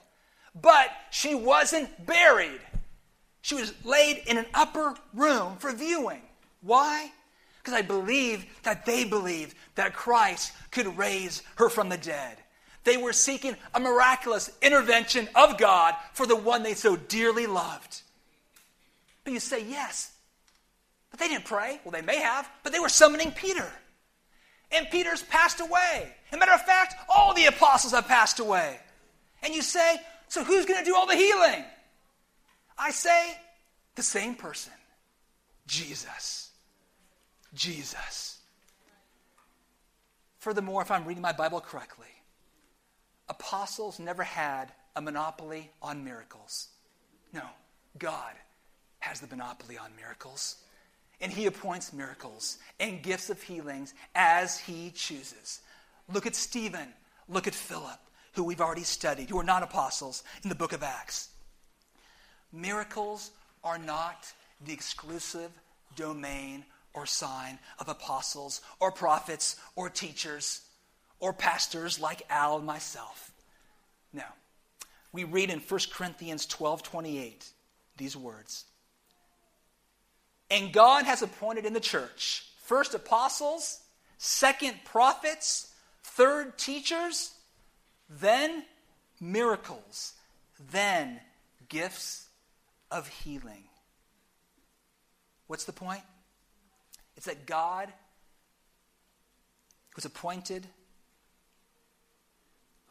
[0.54, 2.60] But she wasn't buried.
[3.40, 6.22] She was laid in an upper room for viewing.
[6.60, 7.10] Why?
[7.58, 12.36] Because I believe that they believed that Christ could raise her from the dead.
[12.86, 18.00] They were seeking a miraculous intervention of God for the one they so dearly loved.
[19.24, 20.12] But you say, yes.
[21.10, 21.80] But they didn't pray.
[21.82, 23.68] Well, they may have, but they were summoning Peter.
[24.70, 26.12] And Peter's passed away.
[26.30, 28.78] As a matter of fact, all the apostles have passed away.
[29.42, 29.96] And you say,
[30.28, 31.64] so who's going to do all the healing?
[32.78, 33.36] I say,
[33.96, 34.72] the same person
[35.66, 36.52] Jesus.
[37.52, 38.38] Jesus.
[40.38, 42.06] Furthermore, if I'm reading my Bible correctly,
[43.28, 46.68] apostles never had a monopoly on miracles.
[47.32, 47.44] No,
[47.98, 48.34] God
[49.00, 50.56] has the monopoly on miracles.
[51.20, 55.60] And he appoints miracles and gifts of healings as he chooses.
[56.12, 56.88] Look at Stephen.
[57.28, 57.98] Look at Philip,
[58.34, 61.30] who we've already studied, who are not apostles in the book of Acts.
[62.52, 63.30] Miracles
[63.64, 64.32] are not
[64.64, 65.50] the exclusive
[65.96, 70.62] domain or sign of apostles or prophets or teachers
[71.20, 73.32] or pastors like Al and myself.
[74.12, 74.24] No.
[75.12, 77.50] We read in 1 Corinthians 12 28
[77.96, 78.64] these words.
[80.50, 83.80] And God has appointed in the church first apostles,
[84.18, 87.32] second prophets, third teachers,
[88.08, 88.64] then
[89.20, 90.14] miracles,
[90.72, 91.20] then
[91.68, 92.28] gifts
[92.90, 93.64] of healing.
[95.46, 96.02] What's the point?
[97.16, 97.92] It's that God,
[99.96, 100.66] was appointed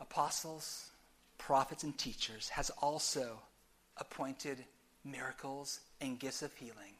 [0.10, 0.89] apostles,
[1.38, 3.39] prophets, and teachers, has also
[3.98, 4.63] appointed
[5.04, 6.96] miracles and gifts of healing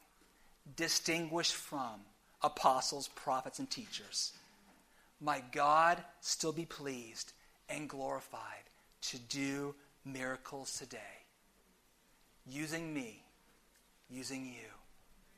[0.74, 2.00] distinguished from
[2.42, 4.32] apostles, prophets, and teachers,
[5.20, 7.32] might God still be pleased
[7.68, 8.64] and glorified
[9.02, 10.98] to do miracles today.
[12.48, 13.22] Using me,
[14.10, 14.70] using you,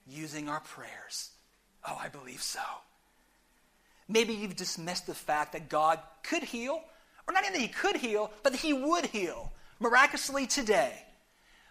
[0.06, 1.30] using our prayers.
[1.86, 2.60] Oh, I believe so.
[4.08, 6.82] Maybe you've dismissed the fact that God could heal,
[7.28, 11.04] or not even that He could heal, but that He would heal miraculously today.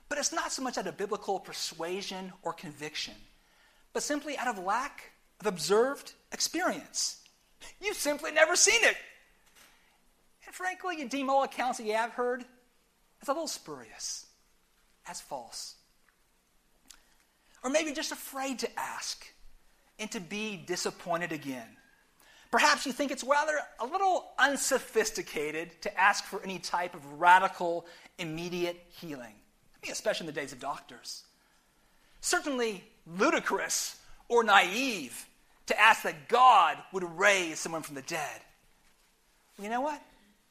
[0.07, 3.15] But it's not so much out of biblical persuasion or conviction
[3.93, 7.17] but simply out of lack of observed experience.
[7.81, 8.95] You've simply never seen it.
[10.45, 12.45] And frankly, you deem all accounts that you have heard
[13.21, 14.27] as a little spurious,
[15.07, 15.75] as false.
[17.63, 19.25] Or maybe just afraid to ask
[19.97, 21.76] and to be disappointed again.
[22.51, 27.85] Perhaps you think it's rather a little unsophisticated to ask for any type of radical,
[28.17, 29.33] immediate healing.
[29.33, 31.23] I mean, especially in the days of doctors.
[32.21, 33.97] Certainly ludicrous
[34.29, 35.25] or naive
[35.67, 38.41] to ask that God would raise someone from the dead.
[39.57, 40.01] Well, you know what?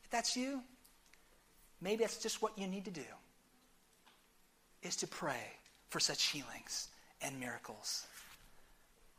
[0.05, 0.63] If that's you,
[1.81, 3.05] maybe that's just what you need to do
[4.83, 5.53] is to pray
[5.89, 6.89] for such healings
[7.23, 8.07] and miracles.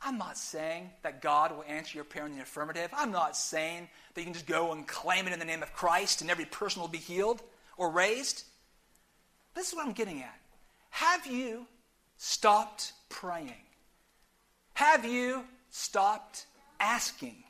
[0.02, 2.90] I'm not saying that God will answer your prayer in the affirmative.
[2.94, 5.74] I'm not saying that you can just go and claim it in the name of
[5.74, 7.42] Christ and every person will be healed
[7.78, 8.44] or raised.
[9.56, 10.40] This is what I'm getting at.
[10.92, 11.66] Have you
[12.18, 13.54] stopped praying?
[14.74, 16.46] Have you stopped
[16.80, 17.44] asking?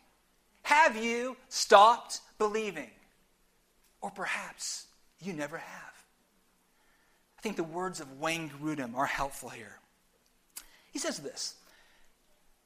[0.64, 2.92] Have you stopped believing?
[4.02, 4.88] Or perhaps
[5.22, 6.04] you never have.
[7.38, 9.80] I think the words of Wayne Grudem are helpful here.
[10.92, 11.56] He says this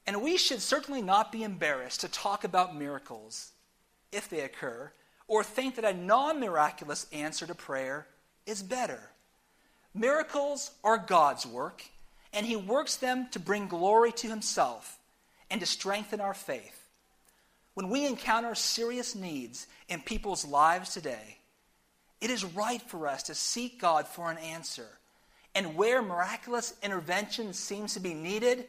[0.06, 3.52] And we should certainly not be embarrassed to talk about miracles
[4.10, 4.92] if they occur,
[5.28, 8.06] or think that a non miraculous answer to prayer
[8.46, 9.00] is better.
[9.94, 11.84] Miracles are God's work,
[12.32, 14.98] and He works them to bring glory to Himself
[15.50, 16.78] and to strengthen our faith.
[17.74, 21.38] When we encounter serious needs in people's lives today,
[22.20, 24.86] it is right for us to seek God for an answer.
[25.54, 28.66] And where miraculous intervention seems to be needed,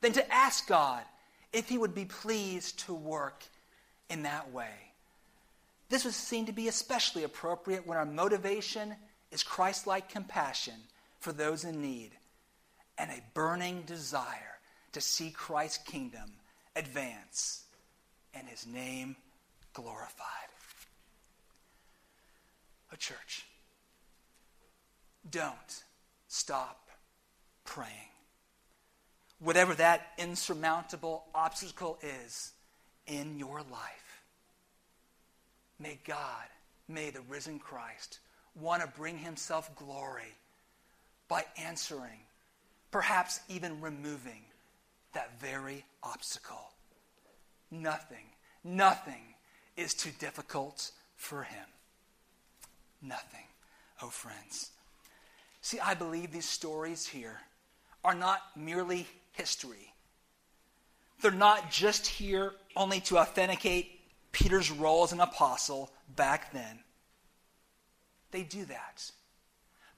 [0.00, 1.02] then to ask God
[1.52, 3.44] if He would be pleased to work
[4.08, 4.72] in that way.
[5.88, 8.94] This would seem to be especially appropriate when our motivation
[9.30, 10.74] is Christ like compassion
[11.18, 12.10] for those in need
[12.98, 14.58] and a burning desire
[14.92, 16.32] to see Christ's kingdom
[16.76, 17.64] advance
[18.34, 19.16] and His name
[19.72, 20.40] glorified
[22.92, 23.46] a church.
[25.30, 25.84] Don't
[26.28, 26.88] stop
[27.64, 28.09] praying.
[29.40, 32.52] Whatever that insurmountable obstacle is
[33.06, 34.22] in your life,
[35.78, 36.46] may God,
[36.88, 38.20] may the risen Christ
[38.54, 40.34] want to bring himself glory
[41.28, 42.20] by answering,
[42.90, 44.42] perhaps even removing
[45.14, 46.72] that very obstacle.
[47.70, 48.26] Nothing,
[48.62, 49.34] nothing
[49.76, 51.66] is too difficult for him
[53.02, 53.44] nothing,
[54.02, 54.70] oh friends.
[55.62, 57.40] See, I believe these stories here
[58.04, 59.94] are not merely history.
[61.20, 64.00] They're not just here only to authenticate
[64.32, 66.80] Peter's role as an apostle back then.
[68.30, 69.10] They do that.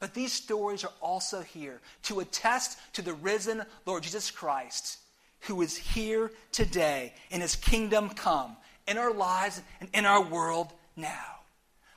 [0.00, 4.98] But these stories are also here to attest to the risen Lord Jesus Christ,
[5.40, 8.56] who is here today in his kingdom come
[8.88, 11.40] in our lives and in our world now.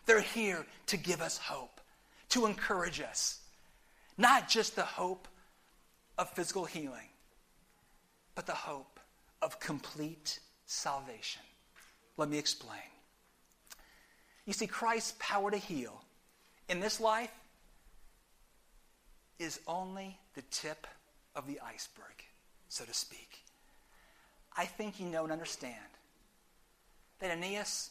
[0.06, 1.82] They're here to give us hope,
[2.30, 3.40] to encourage us.
[4.18, 5.28] Not just the hope
[6.18, 7.10] of physical healing,
[8.36, 9.00] but the hope
[9.42, 11.42] of complete salvation.
[12.18, 12.80] Let me explain.
[14.46, 16.04] You see, Christ's power to heal
[16.70, 17.32] in this life
[19.40, 20.88] is only the tip
[21.36, 22.24] of the iceberg,
[22.70, 23.44] so to speak.
[24.58, 25.76] I think you know and understand
[27.20, 27.90] that Aeneas,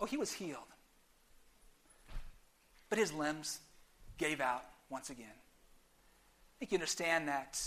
[0.00, 0.60] oh, he was healed.
[2.88, 3.60] But his limbs
[4.18, 5.26] gave out once again.
[5.26, 7.60] I think you understand that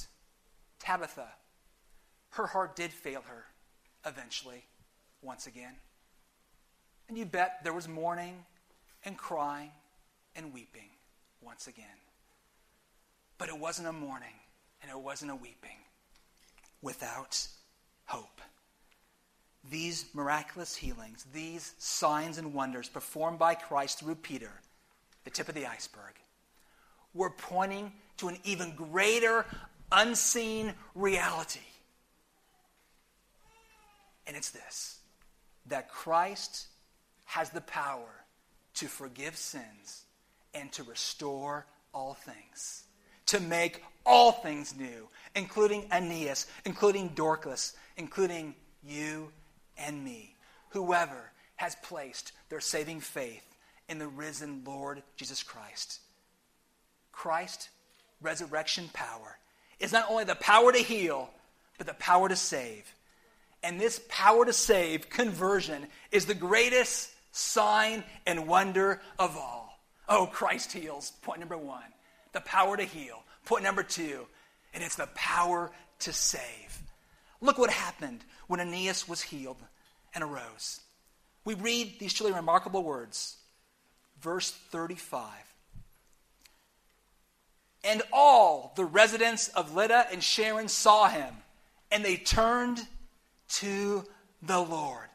[0.79, 1.27] Tabitha,
[2.31, 3.45] her heart did fail her
[4.05, 4.65] eventually,
[5.21, 5.73] once again.
[7.09, 8.45] And you bet there was mourning
[9.05, 9.71] and crying
[10.35, 10.89] and weeping
[11.41, 11.85] once again.
[13.37, 14.33] But it wasn't a mourning
[14.81, 15.77] and it wasn't a weeping
[16.81, 17.47] without
[18.05, 18.41] hope.
[19.69, 24.51] These miraculous healings, these signs and wonders performed by Christ through Peter,
[25.23, 26.13] the tip of the iceberg.
[27.13, 29.45] We're pointing to an even greater
[29.91, 31.59] unseen reality.
[34.27, 34.99] And it's this
[35.67, 36.67] that Christ
[37.25, 38.23] has the power
[38.75, 40.05] to forgive sins
[40.53, 42.83] and to restore all things,
[43.27, 49.31] to make all things new, including Aeneas, including Dorcas, including you
[49.77, 50.35] and me,
[50.69, 53.43] whoever has placed their saving faith
[53.89, 55.99] in the risen Lord Jesus Christ.
[57.11, 57.69] Christ,
[58.21, 59.37] resurrection power,
[59.79, 61.29] is not only the power to heal,
[61.77, 62.93] but the power to save.
[63.67, 69.77] And this power to save, conversion, is the greatest sign and wonder of all.
[70.07, 71.83] Oh, Christ heals, point number one.
[72.31, 73.21] The power to heal.
[73.43, 74.25] Point number two,
[74.73, 76.81] and it's the power to save.
[77.41, 79.61] Look what happened when Aeneas was healed
[80.15, 80.79] and arose.
[81.43, 83.35] We read these truly remarkable words
[84.21, 85.27] verse 35.
[87.83, 91.35] And all the residents of Lydda and Sharon saw him,
[91.91, 92.87] and they turned
[93.49, 94.05] to
[94.41, 95.07] the Lord.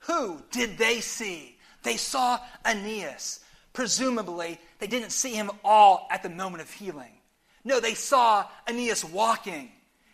[0.00, 1.56] Who did they see?
[1.82, 3.40] They saw Aeneas,
[3.72, 7.12] Presumably, they didn't see him all at the moment of healing.
[7.64, 9.70] No, they saw Aeneas walking.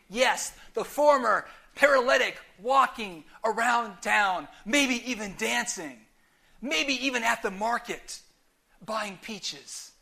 [0.08, 5.98] Yes, the former paralytic walking around town, maybe even dancing,
[6.62, 8.20] maybe even at the market
[8.84, 9.92] buying peaches.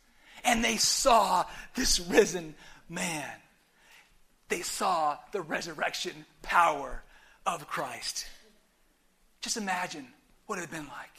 [0.43, 2.53] And they saw this risen
[2.89, 3.29] man.
[4.49, 7.03] They saw the resurrection power
[7.47, 8.27] of Christ.
[9.41, 10.07] Just imagine
[10.45, 11.09] what it would have been like.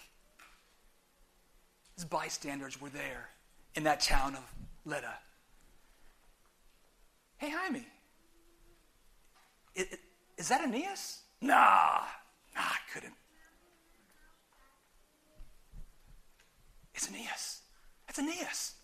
[1.95, 3.31] His bystanders were there
[3.75, 4.43] in that town of
[4.85, 5.15] Lydda.
[7.39, 7.87] Hey, Jaime,
[9.75, 9.87] is,
[10.37, 11.23] is that Aeneas?
[11.41, 12.03] Nah,
[12.55, 13.15] nah, I couldn't.
[16.95, 17.63] It's Aeneas.
[18.09, 18.75] It's Aeneas.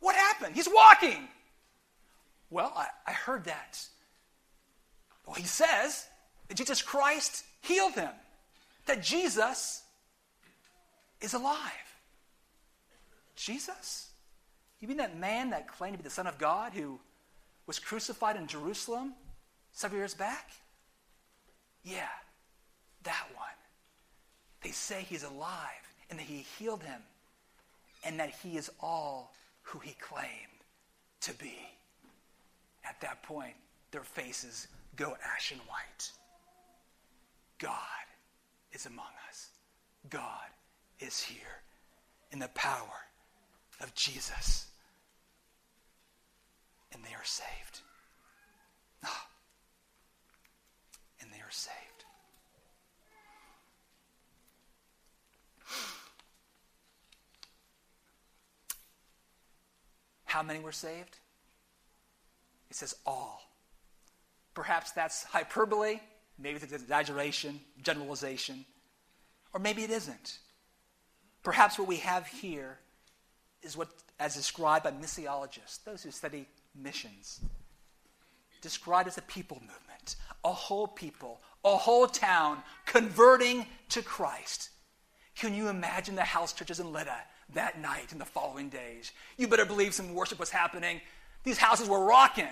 [0.00, 0.56] What happened?
[0.56, 1.28] He's walking.
[2.50, 3.80] Well, I, I heard that.
[5.26, 6.06] Well, he says
[6.48, 8.10] that Jesus Christ healed him,
[8.86, 9.82] that Jesus
[11.20, 11.58] is alive.
[13.36, 14.10] Jesus?
[14.80, 16.98] You mean that man that claimed to be the Son of God who
[17.66, 19.14] was crucified in Jerusalem
[19.72, 20.50] several years back?
[21.84, 22.08] Yeah,
[23.04, 23.46] that one.
[24.62, 27.00] They say he's alive and that he healed him
[28.04, 30.28] and that he is all who he claimed
[31.22, 31.54] to be.
[32.84, 33.54] At that point,
[33.92, 34.66] their faces
[34.96, 36.10] go ashen white.
[37.58, 37.78] God
[38.72, 39.50] is among us.
[40.10, 40.48] God
[41.00, 41.62] is here
[42.30, 43.06] in the power
[43.80, 44.66] of Jesus.
[46.92, 47.80] And they are saved.
[49.04, 49.22] Oh.
[51.20, 51.76] And they are saved.
[60.24, 61.18] How many were saved?
[62.70, 63.51] It says all.
[64.54, 66.00] Perhaps that's hyperbole,
[66.38, 68.64] maybe it's exaggeration, generalization,
[69.54, 70.38] or maybe it isn't.
[71.42, 72.78] Perhaps what we have here
[73.62, 73.88] is what,
[74.20, 77.40] as described by missiologists, those who study missions,
[78.60, 84.70] described as a people movement, a whole people, a whole town converting to Christ.
[85.36, 87.16] Can you imagine the house churches in Lydda
[87.54, 89.12] that night and the following days?
[89.36, 91.00] You better believe some worship was happening.
[91.42, 92.46] These houses were rocking.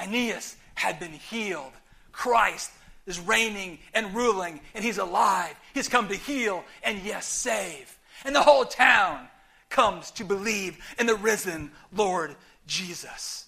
[0.00, 1.72] Aeneas had been healed.
[2.12, 2.70] Christ
[3.06, 5.54] is reigning and ruling, and he's alive.
[5.74, 7.98] He's come to heal and, yes, save.
[8.24, 9.28] And the whole town
[9.68, 12.34] comes to believe in the risen Lord
[12.66, 13.46] Jesus.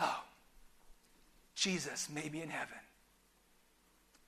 [0.00, 0.22] Oh,
[1.54, 2.76] Jesus may be in heaven.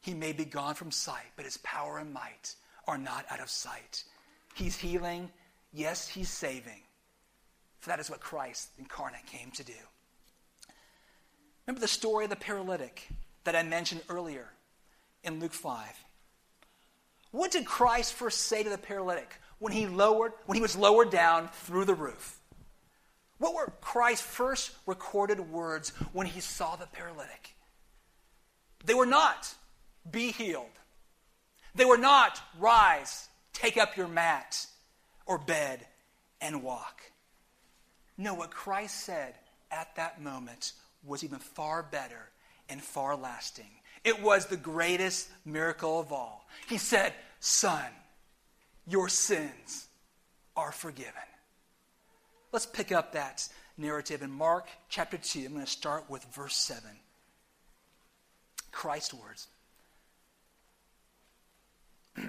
[0.00, 2.54] He may be gone from sight, but his power and might
[2.86, 4.04] are not out of sight.
[4.54, 5.30] He's healing.
[5.72, 6.82] Yes, he's saving.
[7.80, 9.72] For that is what Christ incarnate came to do.
[11.66, 13.08] Remember the story of the paralytic
[13.44, 14.46] that I mentioned earlier
[15.24, 16.04] in Luke 5.
[17.32, 21.10] What did Christ first say to the paralytic when he lowered when he was lowered
[21.10, 22.38] down through the roof?
[23.38, 27.56] What were Christ's first recorded words when he saw the paralytic?
[28.84, 29.54] They were not
[30.10, 30.70] be healed.
[31.74, 34.66] They were not rise, take up your mat
[35.26, 35.86] or bed
[36.40, 37.02] and walk.
[38.16, 39.34] No, what Christ said
[39.70, 40.72] at that moment
[41.06, 42.30] was even far better
[42.68, 43.70] and far lasting.
[44.04, 46.46] It was the greatest miracle of all.
[46.68, 47.84] He said, Son,
[48.86, 49.88] your sins
[50.56, 51.12] are forgiven.
[52.52, 55.40] Let's pick up that narrative in Mark chapter 2.
[55.40, 56.82] I'm going to start with verse 7.
[58.72, 59.48] Christ's words.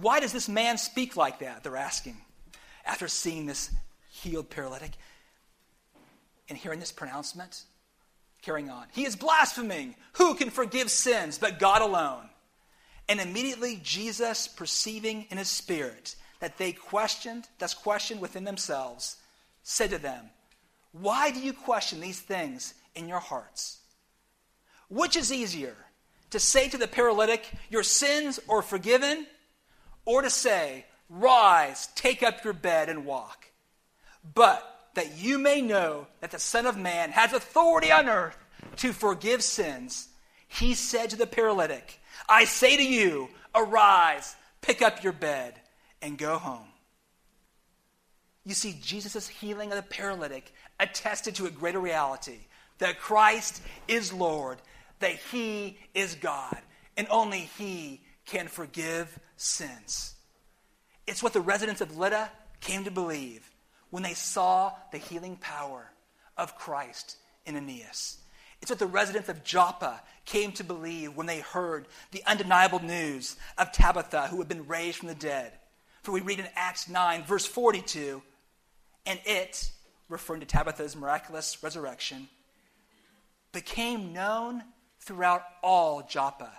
[0.00, 1.62] Why does this man speak like that?
[1.62, 2.16] They're asking
[2.84, 3.70] after seeing this
[4.08, 4.92] healed paralytic
[6.48, 7.62] and hearing this pronouncement.
[8.42, 8.86] Carrying on.
[8.92, 9.94] He is blaspheming.
[10.14, 12.28] Who can forgive sins but God alone?
[13.08, 19.16] And immediately Jesus, perceiving in his spirit that they questioned, thus questioned within themselves,
[19.62, 20.30] said to them,
[20.92, 23.80] Why do you question these things in your hearts?
[24.88, 25.76] Which is easier,
[26.30, 29.26] to say to the paralytic, Your sins are forgiven,
[30.04, 33.46] or to say, Rise, take up your bed and walk?
[34.34, 38.36] But that you may know that the Son of Man has authority on earth
[38.76, 40.08] to forgive sins,
[40.48, 45.54] he said to the paralytic, I say to you, arise, pick up your bed,
[46.02, 46.66] and go home.
[48.44, 52.38] You see, Jesus' healing of the paralytic attested to a greater reality
[52.78, 54.58] that Christ is Lord,
[54.98, 56.58] that He is God,
[56.96, 60.14] and only He can forgive sins.
[61.06, 62.30] It's what the residents of Lydda
[62.60, 63.49] came to believe
[63.90, 65.90] when they saw the healing power
[66.36, 67.16] of Christ
[67.46, 68.18] in Aeneas.
[68.60, 73.36] It's what the residents of Joppa came to believe when they heard the undeniable news
[73.56, 75.52] of Tabitha, who had been raised from the dead.
[76.02, 78.22] For we read in Acts 9, verse 42,
[79.06, 79.70] and it,
[80.08, 82.28] referring to Tabitha's miraculous resurrection,
[83.52, 84.62] became known
[85.00, 86.52] throughout all Joppa,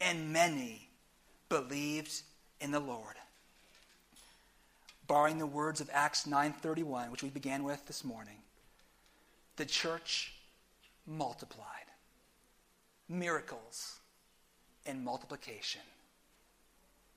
[0.00, 0.88] and many
[1.48, 2.22] believed
[2.60, 3.16] in the Lord.
[5.06, 8.42] Borrowing the words of Acts 9:31, which we began with this morning,
[9.56, 10.34] the church
[11.06, 11.86] multiplied.
[13.08, 14.00] Miracles
[14.84, 15.82] and multiplication.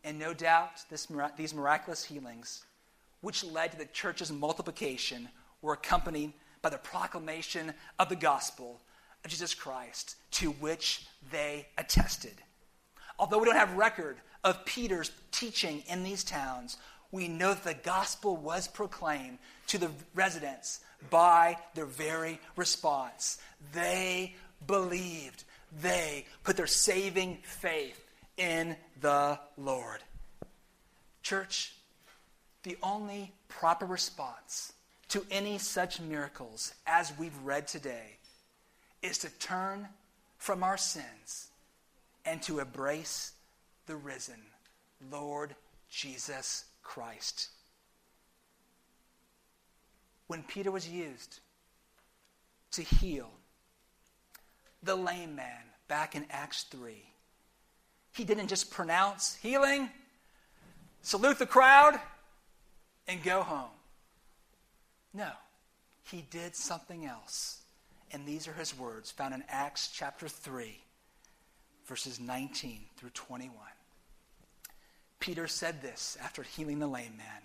[0.04, 2.64] And no doubt this, these miraculous healings,
[3.22, 5.30] which led to the church's multiplication,
[5.62, 8.82] were accompanied by the proclamation of the gospel
[9.24, 12.36] of Jesus Christ, to which they attested.
[13.18, 16.78] Although we don't have record of Peter's teaching in these towns,
[17.12, 20.80] we know that the gospel was proclaimed to the residents
[21.10, 23.40] by their very response.
[23.74, 24.36] They
[24.66, 25.44] believed,
[25.82, 28.06] they put their saving faith
[28.38, 30.00] in the Lord.
[31.24, 31.74] Church,
[32.64, 34.74] the only proper response
[35.10, 38.18] to any such miracles as we've read today
[39.02, 39.88] is to turn
[40.38, 41.48] from our sins
[42.26, 43.34] and to embrace
[43.88, 44.40] the risen
[45.12, 45.56] Lord
[45.90, 47.50] Jesus Christ.
[50.28, 51.40] When Peter was used
[52.72, 53.30] to heal
[54.84, 57.04] the lame man back in Acts 3,
[58.14, 59.90] he didn't just pronounce healing,
[61.02, 62.00] salute the crowd,
[63.08, 63.72] and go home.
[65.14, 65.32] No,
[66.04, 67.62] he did something else.
[68.12, 70.80] And these are his words found in Acts chapter 3,
[71.86, 73.54] verses 19 through 21.
[75.20, 77.42] Peter said this after healing the lame man.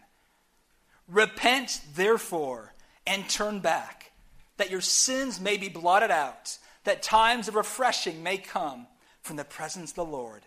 [1.09, 2.73] Repent, therefore,
[3.07, 4.13] and turn back,
[4.57, 8.87] that your sins may be blotted out, that times of refreshing may come
[9.23, 10.43] from the presence of the Lord,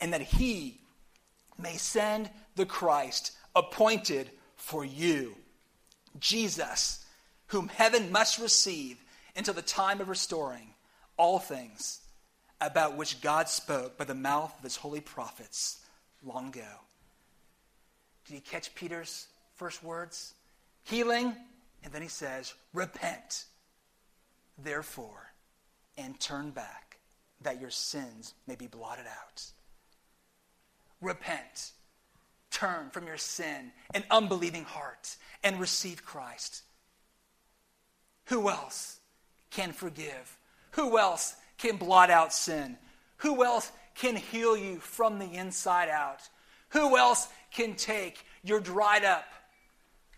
[0.00, 0.80] and that he
[1.58, 5.34] may send the Christ appointed for you,
[6.20, 7.04] Jesus,
[7.46, 9.02] whom heaven must receive
[9.34, 10.74] until the time of restoring
[11.16, 12.00] all things
[12.60, 15.78] about which God spoke by the mouth of his holy prophets
[16.24, 16.80] long ago.
[18.26, 20.34] Did you catch Peter's first words?
[20.84, 21.34] Healing,
[21.84, 23.44] and then he says, Repent,
[24.62, 25.32] therefore,
[25.96, 26.98] and turn back,
[27.42, 29.44] that your sins may be blotted out.
[31.00, 31.72] Repent,
[32.50, 36.62] turn from your sin and unbelieving heart, and receive Christ.
[38.26, 38.98] Who else
[39.50, 40.36] can forgive?
[40.72, 42.76] Who else can blot out sin?
[43.18, 46.20] Who else can heal you from the inside out?
[46.70, 49.24] Who else can take your dried up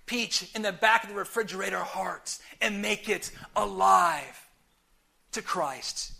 [0.07, 4.49] peach in the back of the refrigerator heart and make it alive
[5.33, 6.13] to Christ?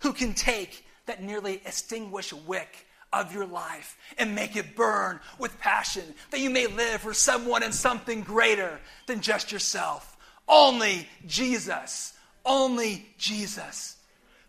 [0.00, 5.58] Who can take that nearly extinguished wick of your life and make it burn with
[5.60, 10.16] passion that you may live for someone and something greater than just yourself?
[10.48, 12.12] Only Jesus.
[12.44, 13.96] Only Jesus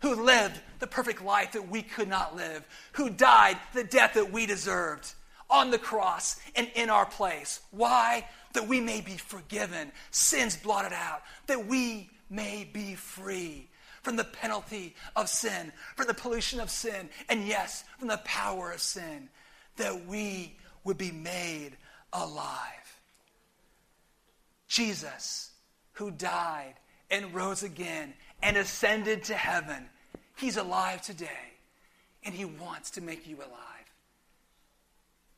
[0.04, 4.30] who lived the perfect life that we could not live, who died the death that
[4.30, 5.14] we deserved
[5.48, 7.60] on the cross and in our place.
[7.70, 8.28] Why?
[8.52, 13.70] That we may be forgiven, sins blotted out, that we may be free
[14.02, 18.72] from the penalty of sin, from the pollution of sin, and yes, from the power
[18.72, 19.30] of sin,
[19.76, 21.78] that we would be made
[22.12, 23.00] alive.
[24.68, 25.52] Jesus,
[25.92, 26.74] who died
[27.10, 29.88] and rose again and ascended to heaven,
[30.36, 31.52] He's alive today,
[32.24, 33.50] and He wants to make you alive.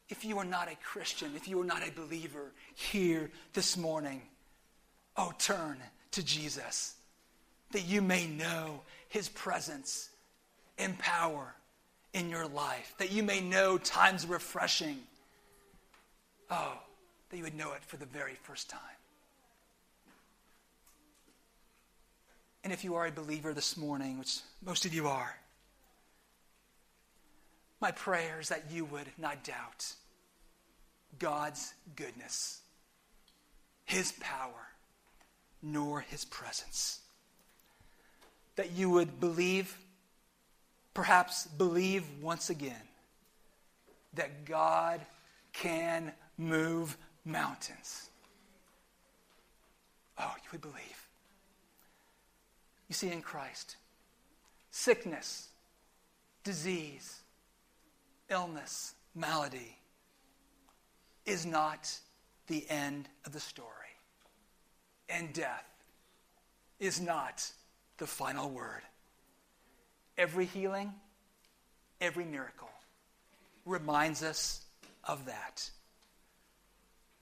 [0.08, 4.22] If you are not a Christian, if you are not a believer here this morning,
[5.16, 5.78] oh, turn
[6.12, 6.94] to Jesus
[7.72, 10.10] that you may know His presence
[10.78, 11.54] and power
[12.12, 14.98] in your life, that you may know times refreshing.
[16.50, 16.78] Oh,
[17.28, 18.80] that you would know it for the very first time.
[22.66, 25.38] And if you are a believer this morning, which most of you are,
[27.80, 29.92] my prayer is that you would not doubt
[31.16, 32.60] God's goodness,
[33.84, 34.66] His power,
[35.62, 36.98] nor His presence.
[38.56, 39.78] That you would believe,
[40.92, 42.88] perhaps believe once again,
[44.14, 45.02] that God
[45.52, 48.10] can move mountains.
[50.18, 51.05] Oh, you would believe
[52.88, 53.76] you see in Christ.
[54.70, 55.48] Sickness,
[56.44, 57.20] disease,
[58.28, 59.76] illness, malady
[61.24, 61.92] is not
[62.46, 63.70] the end of the story.
[65.08, 65.64] And death
[66.78, 67.50] is not
[67.98, 68.82] the final word.
[70.18, 70.92] Every healing,
[72.00, 72.70] every miracle
[73.64, 74.62] reminds us
[75.04, 75.68] of that.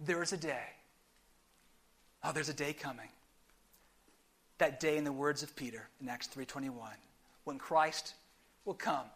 [0.01, 0.67] There is a day.
[2.23, 3.09] Oh, there's a day coming.
[4.59, 6.97] That day in the words of Peter in Acts 3:21,
[7.45, 8.15] when Christ
[8.65, 9.11] will come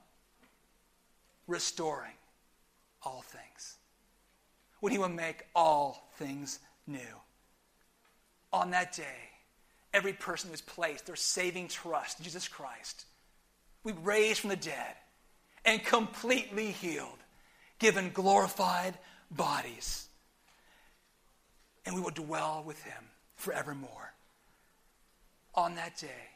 [1.46, 2.16] restoring
[3.02, 3.76] all things.
[4.80, 7.20] When he will make all things new.
[8.52, 9.30] On that day,
[9.92, 13.06] every person who has placed their saving trust in Jesus Christ
[13.88, 14.94] we raised from the dead
[15.64, 17.18] and completely healed,
[17.78, 18.98] given glorified
[19.30, 20.08] bodies.
[21.86, 23.04] And we will dwell with him
[23.36, 24.12] forevermore.
[25.58, 26.28] On that day,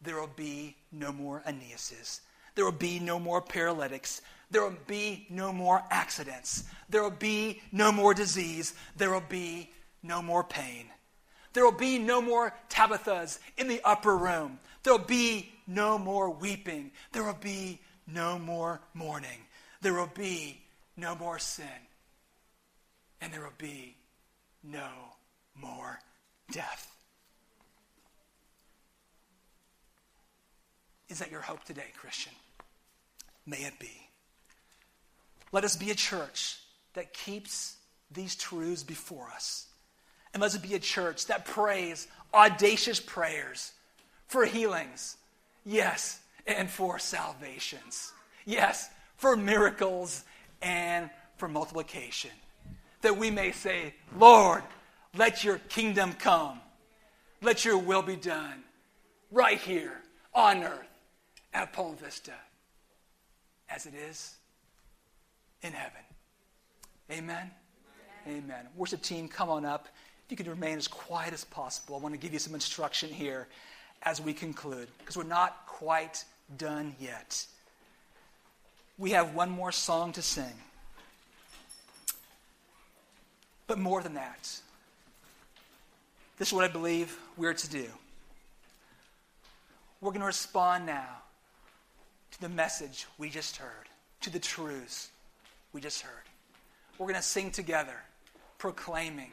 [0.00, 2.22] there will be no more Aeneases.
[2.54, 4.22] There will be no more paralytics.
[4.50, 6.64] There will be no more accidents.
[6.88, 8.72] There will be no more disease.
[8.96, 9.70] There will be
[10.02, 10.86] no more pain.
[11.52, 14.58] There will be no more Tabithas in the upper room.
[14.82, 16.90] There will be no more weeping.
[17.12, 19.44] There will be no more mourning.
[19.82, 20.62] There will be
[20.96, 21.66] no more sin.
[23.20, 23.94] And there will be
[24.62, 24.88] no
[25.54, 26.00] more
[26.50, 26.93] death.
[31.08, 32.32] Is that your hope today, Christian?
[33.46, 34.08] May it be.
[35.52, 36.58] Let us be a church
[36.94, 37.76] that keeps
[38.10, 39.66] these truths before us
[40.32, 43.72] and let us be a church that prays audacious prayers
[44.26, 45.16] for healings,
[45.64, 48.12] yes, and for salvations,
[48.44, 50.24] yes, for miracles
[50.60, 52.30] and for multiplication.
[53.02, 54.64] That we may say, Lord,
[55.16, 56.60] let your kingdom come,
[57.40, 58.64] let your will be done
[59.30, 60.00] right here
[60.34, 60.93] on earth
[61.54, 62.32] at Palm Vista
[63.70, 64.34] as it is
[65.62, 66.02] in heaven.
[67.10, 67.50] Amen.
[68.26, 68.44] Amen.
[68.44, 68.66] Amen.
[68.76, 69.88] Worship team, come on up.
[70.26, 73.10] If you could remain as quiet as possible, I want to give you some instruction
[73.10, 73.46] here
[74.02, 76.24] as we conclude, because we're not quite
[76.58, 77.46] done yet.
[78.98, 80.52] We have one more song to sing.
[83.66, 84.60] But more than that,
[86.38, 87.86] this is what I believe we're to do.
[90.00, 91.22] We're going to respond now
[92.34, 93.88] to the message we just heard,
[94.20, 95.10] to the truths
[95.72, 96.24] we just heard.
[96.98, 97.96] We're going to sing together,
[98.58, 99.30] proclaiming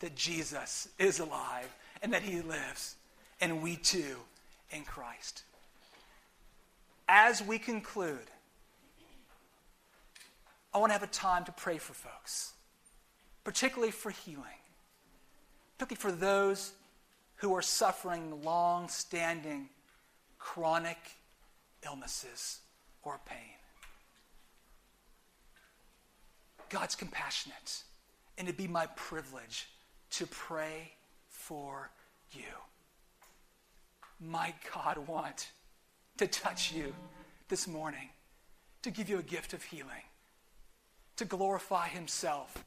[0.00, 1.68] that Jesus is alive
[2.02, 2.96] and that he lives,
[3.40, 4.16] and we too
[4.72, 5.44] in Christ.
[7.08, 8.18] As we conclude,
[10.74, 12.52] I want to have a time to pray for folks,
[13.44, 14.44] particularly for healing,
[15.78, 16.72] particularly for those
[17.36, 19.68] who are suffering long standing
[20.38, 20.98] chronic
[21.84, 22.60] illnesses
[23.02, 23.56] or pain.
[26.68, 27.82] God's compassionate,
[28.38, 29.68] and it'd be my privilege
[30.10, 30.92] to pray
[31.28, 31.90] for
[32.32, 32.42] you.
[34.20, 35.50] My God want
[36.18, 36.94] to touch you
[37.48, 38.10] this morning,
[38.82, 40.04] to give you a gift of healing,
[41.16, 42.64] to glorify Himself,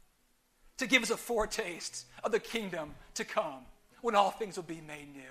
[0.78, 3.66] to give us a foretaste of the kingdom to come
[4.02, 5.22] when all things will be made new.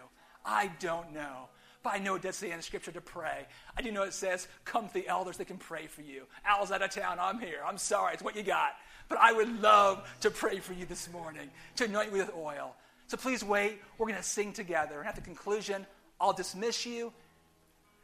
[0.44, 1.48] I don't know.
[1.82, 3.46] But I know it does say in scripture to pray.
[3.76, 6.24] I do know it says, come to the elders that can pray for you.
[6.44, 7.18] Al's out of town.
[7.20, 7.60] I'm here.
[7.66, 8.14] I'm sorry.
[8.14, 8.72] It's what you got.
[9.08, 12.76] But I would love to pray for you this morning, to anoint you with oil.
[13.08, 13.80] So please wait.
[13.98, 15.00] We're going to sing together.
[15.00, 15.86] And at the conclusion,
[16.20, 17.12] I'll dismiss you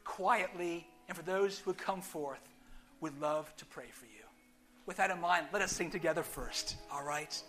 [0.04, 0.86] quietly.
[1.06, 2.40] And for those who would come forth,
[3.00, 4.12] would love to pray for you.
[4.86, 6.76] With that in mind, let us sing together first.
[6.90, 7.40] All right?